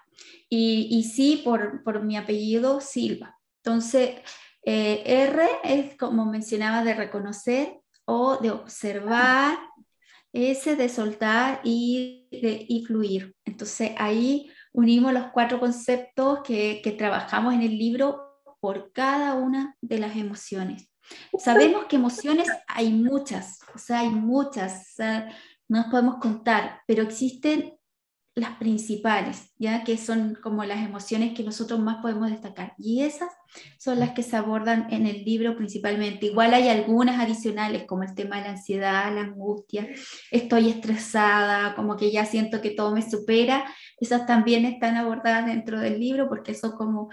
y, 0.49 0.87
y 0.91 1.03
sí 1.03 1.41
por, 1.43 1.83
por 1.83 2.03
mi 2.03 2.15
apellido 2.15 2.79
Silva. 2.79 3.39
Entonces, 3.63 4.17
eh, 4.65 5.03
R 5.05 5.47
es 5.63 5.95
como 5.95 6.25
mencionaba 6.25 6.83
de 6.83 6.95
reconocer 6.95 7.79
o 8.05 8.37
de 8.37 8.51
observar, 8.51 9.57
S 10.33 10.75
de 10.75 10.89
soltar 10.89 11.61
y 11.63 12.27
de 12.31 12.65
y 12.67 12.83
fluir. 12.85 13.35
Entonces 13.45 13.91
ahí 13.97 14.51
unimos 14.73 15.13
los 15.13 15.27
cuatro 15.27 15.59
conceptos 15.59 16.39
que, 16.43 16.81
que 16.83 16.91
trabajamos 16.91 17.53
en 17.53 17.61
el 17.61 17.77
libro 17.77 18.41
por 18.59 18.91
cada 18.91 19.35
una 19.35 19.77
de 19.81 19.99
las 19.99 20.15
emociones. 20.17 20.89
Sabemos 21.37 21.85
que 21.85 21.97
emociones 21.97 22.47
hay 22.67 22.91
muchas, 22.91 23.59
o 23.73 23.77
sea, 23.77 23.99
hay 23.99 24.09
muchas, 24.09 24.95
o 24.99 25.03
no 25.67 25.81
nos 25.81 25.87
podemos 25.87 26.15
contar, 26.17 26.81
pero 26.87 27.03
existen 27.03 27.77
las 28.35 28.57
principales, 28.57 29.53
ya 29.57 29.85
que 29.85 29.97
son 29.97 30.35
como 30.35 30.65
las 30.65 30.83
emociones 30.85 31.33
que 31.33 31.43
nosotros 31.43 31.79
más 31.79 32.01
podemos 32.01 32.29
destacar. 32.29 32.73
Y 32.77 33.03
esas 33.03 33.31
son 33.79 33.99
las 33.99 34.11
que 34.11 34.23
se 34.23 34.35
abordan 34.35 34.87
en 34.91 35.07
el 35.07 35.23
libro 35.23 35.55
principalmente. 35.55 36.25
Igual 36.25 36.53
hay 36.53 36.67
algunas 36.67 37.17
adicionales, 37.17 37.85
como 37.87 38.03
el 38.03 38.13
tema 38.13 38.37
de 38.37 38.43
la 38.43 38.49
ansiedad, 38.51 39.15
la 39.15 39.21
angustia, 39.21 39.87
estoy 40.31 40.69
estresada, 40.69 41.75
como 41.75 41.95
que 41.95 42.11
ya 42.11 42.25
siento 42.25 42.61
que 42.61 42.71
todo 42.71 42.93
me 42.93 43.09
supera. 43.09 43.63
Esas 44.01 44.25
también 44.25 44.65
están 44.65 44.97
abordadas 44.97 45.45
dentro 45.45 45.79
del 45.79 45.97
libro 45.97 46.27
porque 46.27 46.53
son 46.53 46.73
como 46.73 47.09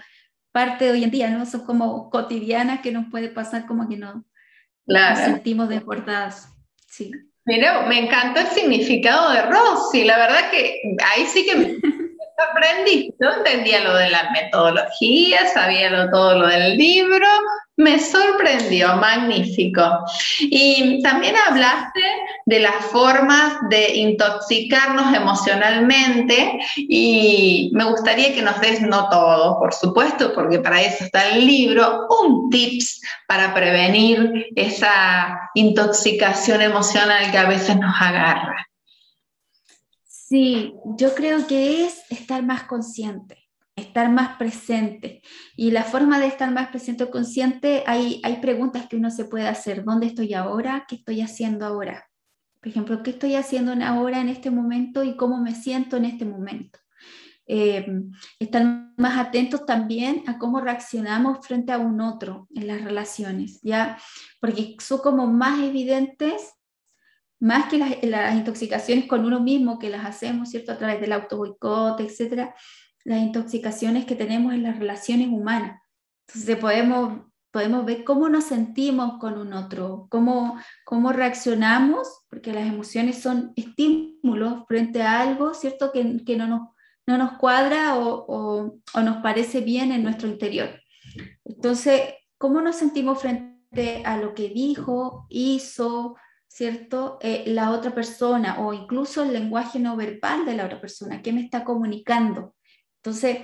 parte 0.51 0.85
de 0.85 0.91
hoy 0.91 1.03
en 1.05 1.11
día, 1.11 1.29
¿no? 1.29 1.45
Son 1.45 1.65
como 1.65 2.09
cotidianas 2.09 2.81
que 2.81 2.91
nos 2.91 3.09
puede 3.09 3.29
pasar 3.29 3.65
como 3.65 3.87
que 3.87 3.95
no 3.95 4.25
nos 4.85 5.19
sentimos 5.19 5.69
desbordadas. 5.69 6.53
Sí. 6.85 7.11
Mira, 7.45 7.81
me 7.87 7.99
encantó 7.99 8.39
el 8.39 8.47
significado 8.47 9.31
de 9.31 9.41
Rosy, 9.41 10.05
la 10.05 10.17
verdad 10.17 10.49
que 10.49 10.79
ahí 11.13 11.25
sí 11.25 11.45
que 11.45 11.55
me 11.55 11.65
aprendí, 12.51 13.13
yo 13.19 13.31
entendía 13.31 13.81
lo 13.81 13.95
de 13.95 14.09
la 14.09 14.29
metodología, 14.31 15.45
sabía 15.47 16.09
todo 16.09 16.39
lo 16.39 16.47
del 16.47 16.77
libro, 16.77 17.27
me 17.75 17.99
sorprendió, 17.99 18.95
magnífico. 18.97 19.81
Y 20.39 21.01
también 21.01 21.35
hablaste 21.47 22.01
de 22.45 22.59
las 22.59 22.85
formas 22.85 23.57
de 23.69 23.95
intoxicarnos 23.95 25.13
emocionalmente 25.15 26.59
y 26.75 27.71
me 27.73 27.85
gustaría 27.85 28.33
que 28.33 28.41
nos 28.41 28.59
des, 28.61 28.81
no 28.81 29.09
todo, 29.09 29.59
por 29.59 29.73
supuesto, 29.73 30.33
porque 30.33 30.59
para 30.59 30.81
eso 30.81 31.03
está 31.05 31.29
el 31.29 31.45
libro, 31.45 32.07
un 32.21 32.49
tips 32.49 33.01
para 33.27 33.53
prevenir 33.53 34.47
esa 34.55 35.49
intoxicación 35.55 36.61
emocional 36.61 37.31
que 37.31 37.37
a 37.37 37.47
veces 37.47 37.77
nos 37.77 37.95
agarra. 37.99 38.67
Sí, 40.05 40.73
yo 40.97 41.13
creo 41.15 41.45
que 41.47 41.85
es 41.85 42.03
estar 42.09 42.43
más 42.43 42.63
consciente 42.63 43.42
estar 43.75 44.11
más 44.11 44.37
presente. 44.37 45.21
Y 45.55 45.71
la 45.71 45.83
forma 45.83 46.19
de 46.19 46.27
estar 46.27 46.51
más 46.51 46.69
presente 46.69 47.03
o 47.03 47.11
consciente, 47.11 47.83
hay, 47.87 48.21
hay 48.23 48.37
preguntas 48.37 48.87
que 48.87 48.97
uno 48.97 49.09
se 49.09 49.25
puede 49.25 49.47
hacer. 49.47 49.83
¿Dónde 49.83 50.07
estoy 50.07 50.33
ahora? 50.33 50.85
¿Qué 50.87 50.95
estoy 50.95 51.21
haciendo 51.21 51.65
ahora? 51.65 52.07
Por 52.59 52.69
ejemplo, 52.69 53.03
¿qué 53.03 53.11
estoy 53.11 53.35
haciendo 53.35 53.73
ahora 53.85 54.21
en 54.21 54.29
este 54.29 54.49
momento 54.49 55.03
y 55.03 55.17
cómo 55.17 55.41
me 55.41 55.53
siento 55.53 55.97
en 55.97 56.05
este 56.05 56.25
momento? 56.25 56.79
Eh, 57.45 57.85
estar 58.39 58.93
más 58.95 59.17
atentos 59.17 59.65
también 59.65 60.23
a 60.27 60.37
cómo 60.37 60.61
reaccionamos 60.61 61.45
frente 61.45 61.73
a 61.73 61.77
un 61.77 61.99
otro 61.99 62.47
en 62.55 62.67
las 62.67 62.81
relaciones, 62.81 63.59
¿ya? 63.63 63.97
Porque 64.39 64.77
son 64.79 64.99
como 64.99 65.27
más 65.27 65.59
evidentes, 65.59 66.53
más 67.41 67.65
que 67.65 67.79
las, 67.79 68.01
las 68.03 68.33
intoxicaciones 68.33 69.07
con 69.07 69.25
uno 69.25 69.41
mismo 69.41 69.77
que 69.77 69.89
las 69.89 70.05
hacemos, 70.05 70.49
¿cierto? 70.49 70.71
A 70.71 70.77
través 70.77 71.01
del 71.01 71.11
auto 71.11 71.35
boicot, 71.35 71.99
etcétera 71.99 72.55
las 73.03 73.21
intoxicaciones 73.21 74.05
que 74.05 74.15
tenemos 74.15 74.53
en 74.53 74.63
las 74.63 74.79
relaciones 74.79 75.27
humanas. 75.27 75.81
Entonces 76.27 76.57
podemos, 76.57 77.21
podemos 77.51 77.85
ver 77.85 78.03
cómo 78.03 78.29
nos 78.29 78.45
sentimos 78.45 79.19
con 79.19 79.37
un 79.37 79.53
otro, 79.53 80.07
cómo, 80.09 80.57
cómo 80.85 81.11
reaccionamos, 81.11 82.25
porque 82.29 82.53
las 82.53 82.67
emociones 82.67 83.21
son 83.21 83.51
estímulos 83.55 84.65
frente 84.67 85.01
a 85.01 85.21
algo, 85.21 85.53
¿cierto? 85.53 85.91
Que, 85.91 86.23
que 86.25 86.37
no, 86.37 86.47
nos, 86.47 86.69
no 87.05 87.17
nos 87.17 87.33
cuadra 87.33 87.97
o, 87.97 88.25
o, 88.27 88.79
o 88.93 89.01
nos 89.01 89.17
parece 89.21 89.61
bien 89.61 89.91
en 89.91 90.03
nuestro 90.03 90.27
interior. 90.27 90.69
Entonces, 91.43 92.01
¿cómo 92.37 92.61
nos 92.61 92.77
sentimos 92.77 93.19
frente 93.19 94.03
a 94.05 94.17
lo 94.17 94.33
que 94.33 94.49
dijo, 94.49 95.25
hizo, 95.29 96.15
¿cierto? 96.47 97.17
Eh, 97.21 97.43
la 97.47 97.71
otra 97.71 97.93
persona 97.93 98.59
o 98.59 98.73
incluso 98.73 99.23
el 99.23 99.33
lenguaje 99.33 99.79
no 99.79 99.95
verbal 99.95 100.45
de 100.45 100.55
la 100.55 100.65
otra 100.65 100.79
persona, 100.79 101.21
¿qué 101.21 101.33
me 101.33 101.41
está 101.41 101.63
comunicando? 101.63 102.55
Entonces, 103.03 103.39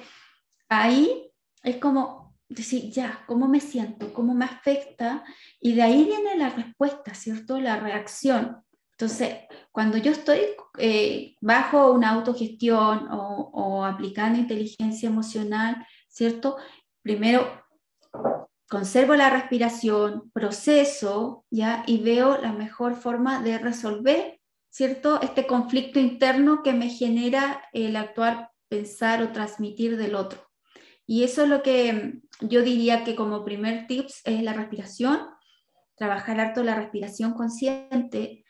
ahí 0.70 1.30
es 1.64 1.78
como 1.78 2.34
decir, 2.48 2.90
ya, 2.92 3.24
¿cómo 3.28 3.50
me 3.50 3.60
siento? 3.60 4.14
¿Cómo 4.14 4.34
me 4.34 4.46
afecta? 4.46 5.26
Y 5.60 5.74
de 5.74 5.82
ahí 5.82 6.06
viene 6.06 6.38
la 6.38 6.50
respuesta, 6.50 7.14
¿cierto? 7.14 7.60
La 7.60 7.78
reacción. 7.78 8.64
Entonces, 8.92 9.40
cuando 9.72 9.98
yo 9.98 10.14
estoy 10.14 10.40
eh, 10.78 11.36
bajo 11.42 11.92
una 11.92 12.12
autogestión 12.12 13.08
o, 13.12 13.84
aplicando 13.86 14.40
inteligencia 14.40 15.10
emocional, 15.10 15.86
¿cierto? 16.08 16.56
Primero 17.02 17.66
conservo 18.70 19.16
la 19.16 19.30
respiración, 19.30 20.32
proceso, 20.32 21.46
¿ya? 21.50 21.84
Y 21.86 22.02
veo 22.02 22.38
la 22.42 22.54
mejor 22.54 22.96
forma 22.96 23.42
de 23.42 23.58
resolver, 23.58 24.40
¿cierto? 24.70 25.22
Este 25.22 25.48
conflicto 25.48 26.00
interno 26.00 26.64
que 26.64 26.74
me 26.74 26.90
genera 26.90 27.64
el 27.74 27.96
actuar 27.98 28.49
pensar 28.70 29.22
o 29.22 29.32
transmitir 29.32 29.98
del 29.98 30.16
otro. 30.16 30.50
Y 31.06 31.24
eso 31.24 31.44
es 31.44 31.50
lo 31.50 31.64
que 31.64 32.22
yo 32.40 32.62
diría 32.62 33.04
que 33.04 33.16
como 33.16 33.44
primer 33.44 33.88
tips 33.88 34.22
es 34.26 34.44
la 34.44 34.54
respiración, 34.54 35.20
trabajar 35.96 36.40
harto 36.40 36.64
la 36.64 36.76
respiración 36.76 37.34
consciente, 37.34 38.46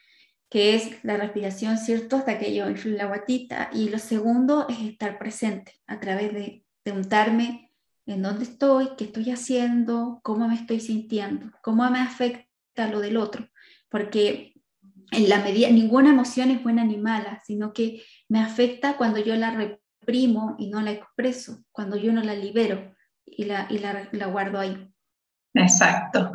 que 0.49 0.75
es 0.75 1.03
la 1.03 1.17
respiración, 1.17 1.77
¿cierto? 1.77 2.17
Hasta 2.17 2.37
que 2.37 2.53
yo 2.53 2.69
influye 2.69 2.97
la 2.97 3.05
guatita. 3.05 3.69
Y 3.73 3.89
lo 3.89 3.99
segundo 3.99 4.67
es 4.67 4.79
estar 4.81 5.17
presente 5.17 5.73
a 5.87 5.99
través 5.99 6.33
de 6.33 6.65
preguntarme 6.83 7.71
en 8.05 8.21
dónde 8.21 8.43
estoy, 8.43 8.89
qué 8.97 9.05
estoy 9.05 9.29
haciendo, 9.29 10.19
cómo 10.23 10.47
me 10.47 10.55
estoy 10.55 10.79
sintiendo, 10.79 11.51
cómo 11.61 11.89
me 11.89 11.99
afecta 11.99 12.89
lo 12.89 12.99
del 12.99 13.17
otro. 13.17 13.47
Porque 13.89 14.53
en 15.11 15.29
la 15.29 15.39
medida, 15.39 15.69
ninguna 15.69 16.09
emoción 16.09 16.51
es 16.51 16.61
buena 16.63 16.83
ni 16.83 16.97
mala, 16.97 17.41
sino 17.45 17.73
que 17.73 18.03
me 18.27 18.39
afecta 18.39 18.97
cuando 18.97 19.19
yo 19.19 19.35
la 19.35 19.51
y 20.15 20.69
no 20.69 20.81
la 20.81 20.91
expreso, 20.91 21.63
cuando 21.71 21.97
yo 21.97 22.11
no 22.11 22.21
la 22.21 22.35
libero 22.35 22.95
y 23.25 23.45
la, 23.45 23.67
y 23.69 23.79
la 23.79 24.27
guardo 24.27 24.59
ahí. 24.59 24.91
Exacto. 25.53 26.31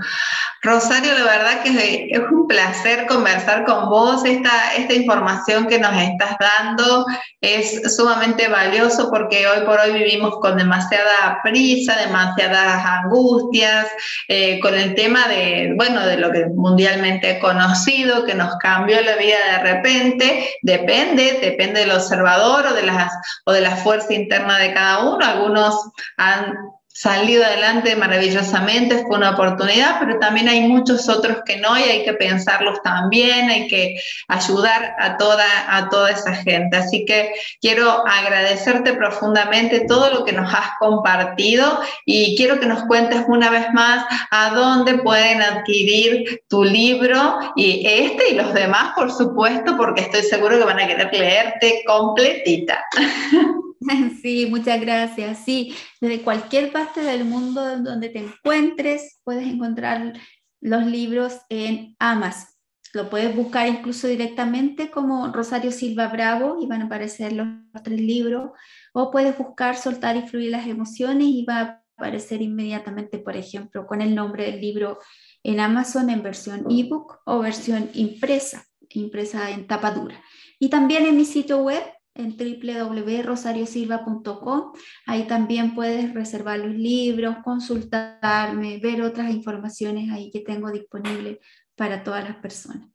Rosario, 0.65 1.13
la 1.13 1.25
verdad 1.25 1.63
que 1.63 2.09
es 2.11 2.21
un 2.31 2.49
placer 2.49 3.07
conversar 3.07 3.67
con 3.67 3.91
vos. 3.91 4.25
Esta, 4.25 4.51
información 4.95 5.67
que 5.67 5.79
nos 5.79 5.95
estás 5.95 6.37
dando 6.39 7.05
es 7.43 7.95
sumamente 7.95 8.49
valioso 8.49 9.11
porque 9.11 9.47
hoy 9.47 9.67
por 9.67 9.79
hoy 9.79 9.93
vivimos 9.93 10.39
con 10.41 10.57
demasiada 10.57 11.41
prisa, 11.43 11.97
demasiadas 11.99 12.83
angustias, 12.83 13.89
eh, 14.29 14.59
con 14.61 14.75
el 14.75 14.95
tema 14.95 15.29
de, 15.29 15.75
bueno, 15.77 16.07
de 16.07 16.17
lo 16.17 16.33
que 16.33 16.47
mundialmente 16.47 17.39
conocido, 17.41 18.25
que 18.25 18.35
nos 18.35 18.57
cambió 18.57 19.03
la 19.03 19.17
vida 19.17 19.37
de 19.53 19.59
repente. 19.59 20.49
Depende, 20.63 21.41
depende 21.43 21.81
del 21.81 21.91
observador 21.91 22.69
o 22.69 22.75
de, 22.75 22.85
las, 22.85 23.13
o 23.45 23.53
de 23.53 23.61
la 23.61 23.77
fuerza 23.77 24.15
interna 24.15 24.57
de 24.59 24.73
cada 24.73 25.01
uno. 25.01 25.27
Algunos 25.27 25.91
han 26.17 26.55
salido 26.95 27.45
adelante 27.45 27.97
maravillosamente, 27.97 29.05
fue 29.05 29.17
una 29.17 29.31
oportunidad, 29.31 29.97
pero 29.99 30.21
también 30.21 30.49
hay 30.49 30.61
muchos 30.61 31.09
otros 31.09 31.39
que 31.45 31.57
no 31.57 31.77
y 31.77 31.83
hay 31.83 32.05
que 32.05 32.13
pensarlos 32.15 32.81
también, 32.83 33.51
hay 33.51 33.67
que 33.67 33.97
ayudar 34.29 34.95
a 35.01 35.17
toda, 35.17 35.45
a 35.69 35.89
toda 35.89 36.13
esa 36.13 36.37
gente. 36.37 36.77
Así 36.77 37.05
que 37.05 37.33
quiero 37.61 38.07
agradecerte 38.07 38.93
profundamente 38.93 39.87
todo 39.89 40.11
lo 40.11 40.25
que 40.25 40.33
nos 40.33 40.55
has 40.55 40.71
compartido 40.79 41.81
y 42.07 42.37
quiero 42.37 42.61
que 42.61 42.67
nos 42.67 42.85
cuentes 42.85 43.25
una 43.27 43.51
vez 43.51 43.73
más 43.73 44.07
a 44.31 44.51
dónde 44.51 44.99
pueden 44.99 45.43
adquirir 45.43 46.43
tu 46.49 46.63
libro 46.63 47.41
y 47.57 47.85
este 47.85 48.31
y 48.31 48.35
los 48.37 48.55
demás, 48.55 48.93
por 48.95 49.11
supuesto, 49.11 49.77
porque 49.77 50.03
estoy 50.03 50.23
seguro 50.23 50.59
que 50.59 50.65
van 50.65 50.79
a 50.79 50.87
querer 50.87 51.11
leerte 51.13 51.83
completita. 51.85 52.85
Sí, 54.23 54.47
muchas 54.47 54.81
gracias. 54.81 55.45
Sí, 55.45 55.75
desde 56.01 56.23
cualquier 56.23 56.73
parte 56.73 57.01
del 57.01 57.25
mundo 57.25 57.79
donde 57.79 58.09
te 58.09 58.21
encuentres, 58.21 59.21
puedes 59.25 59.47
encontrar 59.47 60.15
los 60.61 60.87
libros 60.87 61.41
en 61.49 61.95
Amazon. 61.99 62.49
Lo 62.95 63.11
puedes 63.11 63.35
buscar 63.35 63.67
incluso 63.67 64.07
directamente 64.07 64.91
como 64.91 65.33
Rosario 65.33 65.73
Silva 65.73 66.07
Bravo 66.09 66.59
y 66.61 66.67
van 66.67 66.83
a 66.83 66.85
aparecer 66.87 67.33
los 67.33 67.49
tres 67.83 68.01
libros. 68.01 68.53
O 68.93 69.11
puedes 69.11 69.37
buscar 69.37 69.77
Soltar 69.77 70.17
y 70.17 70.23
Fluir 70.23 70.53
las 70.53 70.67
Emociones 70.69 71.27
y 71.27 71.45
va 71.45 71.61
a 71.61 71.85
aparecer 71.97 72.41
inmediatamente, 72.41 73.19
por 73.19 73.37
ejemplo, 73.37 73.87
con 73.87 74.01
el 74.01 74.15
nombre 74.15 74.45
del 74.45 74.61
libro 74.61 75.01
en 75.43 75.59
Amazon 75.59 76.09
en 76.09 76.23
versión 76.23 76.67
ebook 76.71 77.19
o 77.27 77.41
versión 77.41 77.91
impresa, 77.95 78.65
impresa 78.91 79.51
en 79.51 79.67
tapa 79.67 79.91
dura. 79.91 80.23
Y 80.61 80.71
también 80.71 81.05
en 81.05 81.17
mi 81.17 81.25
sitio 81.25 81.59
web 81.59 81.83
en 82.15 82.37
www.rosariosilva.com. 82.37 84.73
Ahí 85.07 85.27
también 85.27 85.75
puedes 85.75 86.15
reservar 86.15 86.61
los 86.61 86.75
libros, 86.75 87.37
consultarme, 87.45 88.79
ver 88.79 89.03
otras 89.03 89.31
informaciones 89.31 90.11
ahí 90.13 90.31
que 90.31 90.41
tengo 90.41 90.71
disponibles 90.71 91.39
para 91.77 92.05
todas 92.05 92.25
las 92.25 92.37
personas. 92.37 92.89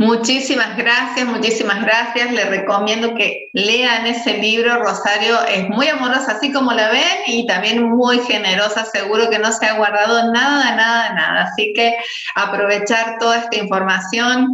Muchísimas 0.00 0.76
gracias, 0.76 1.26
muchísimas 1.26 1.82
gracias. 1.82 2.30
Les 2.30 2.48
recomiendo 2.48 3.16
que 3.16 3.50
lean 3.52 4.06
ese 4.06 4.38
libro. 4.38 4.80
Rosario 4.80 5.44
es 5.46 5.68
muy 5.68 5.88
amorosa, 5.88 6.32
así 6.32 6.52
como 6.52 6.72
la 6.72 6.90
ven, 6.90 7.18
y 7.26 7.48
también 7.48 7.82
muy 7.82 8.20
generosa. 8.20 8.84
Seguro 8.84 9.28
que 9.28 9.40
no 9.40 9.50
se 9.50 9.66
ha 9.66 9.76
guardado 9.76 10.32
nada, 10.32 10.76
nada, 10.76 11.14
nada. 11.14 11.42
Así 11.42 11.72
que 11.74 11.96
aprovechar 12.36 13.18
toda 13.18 13.38
esta 13.38 13.56
información, 13.56 14.46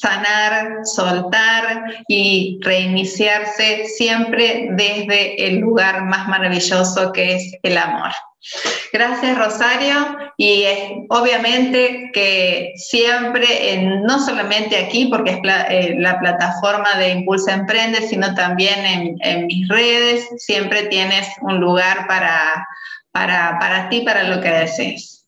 sanar, 0.00 0.84
soltar 0.84 1.84
y 2.08 2.58
reiniciarse 2.62 3.84
siempre 3.86 4.68
desde 4.72 5.46
el 5.46 5.58
lugar 5.58 6.04
más 6.04 6.26
maravilloso 6.28 7.12
que 7.12 7.34
es 7.34 7.52
el 7.62 7.76
amor. 7.76 8.10
Gracias 8.92 9.36
Rosario 9.36 10.16
y 10.38 10.64
obviamente 11.10 12.10
que 12.14 12.72
siempre, 12.76 14.00
no 14.06 14.18
solamente 14.18 14.78
aquí 14.78 15.06
porque 15.06 15.32
es 15.32 15.40
eh, 15.68 15.94
la 15.98 16.18
plataforma 16.18 16.94
de 16.98 17.10
Impulsa 17.10 17.52
Emprende, 17.52 18.00
sino 18.00 18.34
también 18.34 19.18
en, 19.20 19.46
mis 19.46 19.68
redes, 19.68 20.26
siempre 20.38 20.84
tienes 20.84 21.28
un 21.42 21.60
lugar 21.60 22.06
para, 22.06 22.66
para, 23.12 23.58
para 23.60 23.90
ti, 23.90 24.00
para 24.00 24.24
lo 24.24 24.40
que 24.40 24.48
desees. 24.48 25.26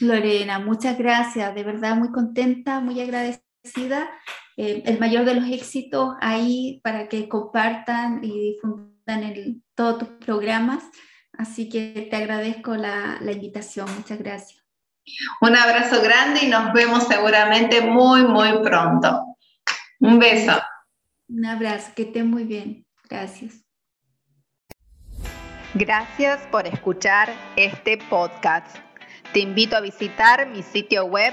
Lorena, 0.00 0.58
muchas 0.58 0.98
gracias, 0.98 1.54
de 1.54 1.62
verdad 1.62 1.94
muy 1.94 2.10
contenta, 2.10 2.80
muy 2.80 3.00
agradecida. 3.00 3.49
Eh, 3.62 4.82
el 4.86 4.98
mayor 4.98 5.24
de 5.24 5.34
los 5.34 5.48
éxitos 5.50 6.14
ahí 6.20 6.80
para 6.82 7.08
que 7.08 7.28
compartan 7.28 8.22
y 8.22 8.52
difundan 8.52 9.22
el, 9.22 9.62
todos 9.74 9.98
tus 9.98 10.08
programas. 10.24 10.84
Así 11.36 11.68
que 11.68 12.08
te 12.10 12.16
agradezco 12.16 12.74
la, 12.76 13.18
invitación. 13.22 13.88
Muchas 13.96 14.18
gracias. 14.18 14.62
Un 15.40 15.56
abrazo 15.56 16.02
grande 16.02 16.44
y 16.44 16.48
nos 16.48 16.72
vemos 16.72 17.06
seguramente 17.08 17.80
muy, 17.80 18.22
muy 18.22 18.62
pronto. 18.62 19.36
Un 20.00 20.18
beso. 20.18 20.60
Un 21.28 21.46
abrazo, 21.46 21.92
que 21.94 22.02
esté 22.02 22.22
muy 22.22 22.44
bien. 22.44 22.86
Gracias. 23.08 23.64
Gracias 25.74 26.40
por 26.50 26.66
escuchar 26.66 27.32
este 27.56 27.96
podcast. 28.10 28.76
Te 29.32 29.40
invito 29.40 29.76
a 29.76 29.80
visitar 29.80 30.48
mi 30.48 30.62
sitio 30.62 31.04
web 31.04 31.32